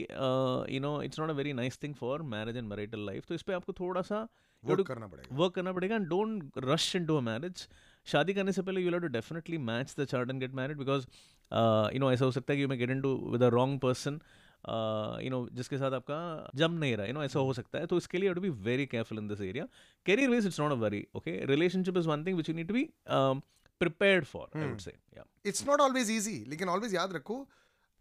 you 0.74 0.80
know 0.80 1.00
it's 1.02 1.20
not 1.20 1.30
a 1.30 1.34
very 1.34 1.52
nice 1.52 1.82
thing 1.82 1.94
for 1.94 2.22
marriage 2.34 2.56
and 2.56 2.68
marital 2.68 3.06
life 3.06 3.26
तो 3.28 3.34
इस 3.34 3.42
पर 3.42 3.52
आपको 3.54 3.72
थोड़ा 3.80 4.02
सा 4.02 4.26
वर्क 4.64 4.86
करना 4.86 5.06
पड़ेगा। 5.06 5.36
वर्क 5.36 5.54
करना 5.54 5.72
पड़ेगा 5.72 5.96
and 5.96 6.06
don't 6.08 6.50
rush 6.64 6.94
into 7.06 7.16
a 7.16 7.20
marriage 7.20 7.66
शादी 8.06 8.34
करने 8.34 8.52
से 8.52 8.62
पहले 8.62 8.80
you 8.80 8.90
have 8.90 9.00
to 9.00 9.08
definitely 9.08 9.58
match 9.58 9.94
the 10.00 10.04
chart 10.04 10.30
and 10.30 10.40
get 10.40 10.54
married 10.54 10.78
because 10.78 11.06
you 11.94 12.00
know 12.00 12.12
ऐसा 12.12 12.24
हो 12.24 12.30
सकता 12.30 12.52
है 12.52 12.56
कि 12.56 12.62
you 12.62 12.68
may 12.68 12.76
get 12.76 12.90
into 13.02 13.14
with 13.32 13.42
a 13.42 13.48
wrong 13.48 13.80
person 13.80 14.20
you 15.24 15.30
know 15.30 15.48
जिसके 15.52 15.78
साथ 15.78 15.92
आपका 15.92 16.18
जम 16.54 16.72
नहीं 16.72 16.96
रहा 16.96 17.06
यू 17.06 17.12
नो 17.12 17.22
ऐसा 17.24 17.40
हो 17.40 17.52
सकता 17.52 17.78
है। 17.78 17.86
तो 17.86 17.96
इसके 17.96 18.18
लिए 18.18 18.32
to 18.34 18.40
be 18.40 18.48
very 18.64 18.86
careful 18.86 19.18
in 19.18 19.28
this 19.28 19.40
area 19.40 19.66
career 20.06 20.30
wise 20.30 20.46
it's 20.46 20.60
not 20.60 20.72
a 20.72 20.76
worry 20.76 21.06
okay 21.14 21.44
relationship 21.46 21.96
is 21.98 22.08
one 22.08 22.24
thing 22.26 22.36
which 22.36 22.48
you 22.48 22.54
need 22.54 22.68
to 22.68 22.74
be 22.74 22.88
prepared 23.80 24.24
for 24.24 24.58
I 24.58 24.68
would 24.68 24.78
say 24.78 24.96
it's 25.46 25.66
not 25.66 25.80
always 25.80 26.10
easy 26.10 26.44
लेकिन 26.48 26.68
always 26.68 26.94
याद 26.94 27.12
रखो 27.12 27.46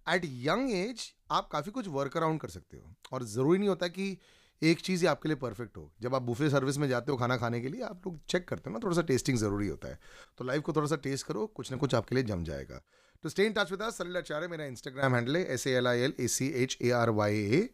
eight 0.08 0.26
young 0.26 0.72
age 0.72 1.12
आप 1.32 1.48
काफ़ी 1.52 1.72
कुछ 1.72 1.88
work 1.88 2.18
around 2.18 2.40
कर 2.40 2.50
सकते 2.50 2.78
हो। 2.78 2.96
और 3.14 3.24
ज़रूरी 3.26 3.60
नहीं 3.60 3.70
होता 3.70 3.88
कि 3.88 4.18
एक 4.62 4.80
चीज़ 4.80 5.02
ही 5.02 5.08
आपके 5.08 5.30
लिए 5.30 5.36
परफेक्ट 5.36 5.78
हो। 5.78 5.92
जब 6.02 6.16
आप 6.16 6.22
बुफे 6.22 6.50
सर्विस 6.50 6.78
में 6.78 6.88
जाते 6.90 7.12
हो 7.12 7.18
खाना 7.18 7.38
खाने 7.38 7.60
के 7.62 7.70
लिए, 7.70 7.82
आप 7.82 8.02
लोग 8.08 8.20
चेक 8.30 8.48
करते 8.48 8.70
हो 8.70 8.74
ना, 8.74 8.80
थोड़ा 8.84 8.96
सा 8.96 9.02
टेस्टिंग 9.02 9.38
ज़रूरी 9.38 9.68
होता 9.68 9.88
है। 9.88 10.00
तो 10.38 10.46
लाइफ 10.46 10.64
को 10.64 10.74
थोड़ा 10.74 10.88
सा 10.88 10.96
टेस्ट 10.96 11.26
करो, 11.28 11.46
कुछ 11.48 11.72
ना 11.72 11.78
कुछ 11.78 11.96
आपके 11.96 12.16
लिए 12.16 12.24
जम 12.24 12.44
जाएगा। 12.44 12.82
तो 13.24 13.30
stay 13.30 13.46
in 13.46 13.54
touch 13.54 13.72
with 13.72 13.82
us 13.82 14.02
Acharya 14.02 14.48
मेरा 14.48 14.66
इंस्टाग्राम 14.66 15.16
हैंडल 15.16 15.38
है 15.38 15.44
S 15.54 15.68
A 15.68 15.72
L 15.72 15.88
I 15.88 16.00
L 16.00 16.14
A 16.20 16.28
C 16.28 16.48
H 16.64 16.78
A 16.82 16.90
R 16.92 17.10
Y 17.10 17.36
A 17.36 17.70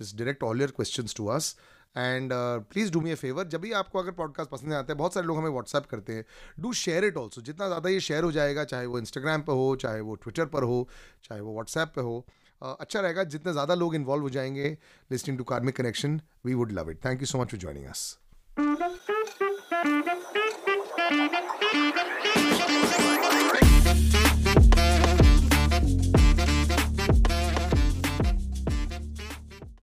just 0.00 0.16
direct 0.16 0.42
all 0.42 0.60
your 0.60 0.70
question 0.70 1.06
to 1.16 1.26
us 1.26 1.56
and 1.96 2.30
please 2.62 2.92
do 2.92 3.00
me 3.00 3.10
a 3.10 3.14
favour 3.14 3.44
जब 3.46 3.60
भी 3.60 3.72
आपको 3.72 3.98
अगर 3.98 4.10
podcast 4.10 4.50
पसंद 4.50 4.72
आते 4.72 4.92
हैं 4.92 4.98
बहुत 4.98 5.14
सारे 5.14 5.26
लोग 5.26 5.38
हमें 5.38 5.50
व्हाट्सएप 5.50 5.86
करते 5.86 6.12
हैं 6.12 6.24
डू 6.60 6.72
शेयर 6.72 7.04
इट 7.04 7.16
ऑल्सो 7.16 7.40
जितना 7.40 7.66
ज़्यादा 7.66 7.88
ये 7.88 8.00
शेयर 8.00 8.24
हो 8.24 8.32
जाएगा 8.32 8.64
चाहे 8.64 8.86
वो 8.86 8.98
इंस्टाग्राम 8.98 9.42
पर 9.42 9.52
हो 9.52 9.76
चाहे 9.76 10.00
वो 10.00 10.14
ट्विटर 10.14 10.46
पर 10.46 10.62
हो 10.62 10.88
चाहे 11.24 11.40
वो 11.40 11.52
व्हाट्सएप 11.52 11.88
पर 11.96 12.02
हो 12.02 12.26
uh, 12.62 12.76
अच्छा 12.80 13.00
रहेगा। 13.00 13.24
जितने 13.24 13.52
ज़्यादा 13.52 13.74
लोग 13.74 13.94
इन्वॉल्व 13.94 14.22
हो 14.22 14.30
जाएँगे 14.30 14.78
listening 15.10 15.38
to 15.38 15.44
Karmic 15.44 15.76
Connection 15.76 16.20
we 16.44 16.54
would 16.54 16.72
love 16.72 16.90
it 16.90 17.04
thank 17.04 17.20
you 17.20 17.26
so 17.26 17.38
much 17.38 17.50
for 17.50 17.60
joining 17.60 17.86
us 17.86 18.18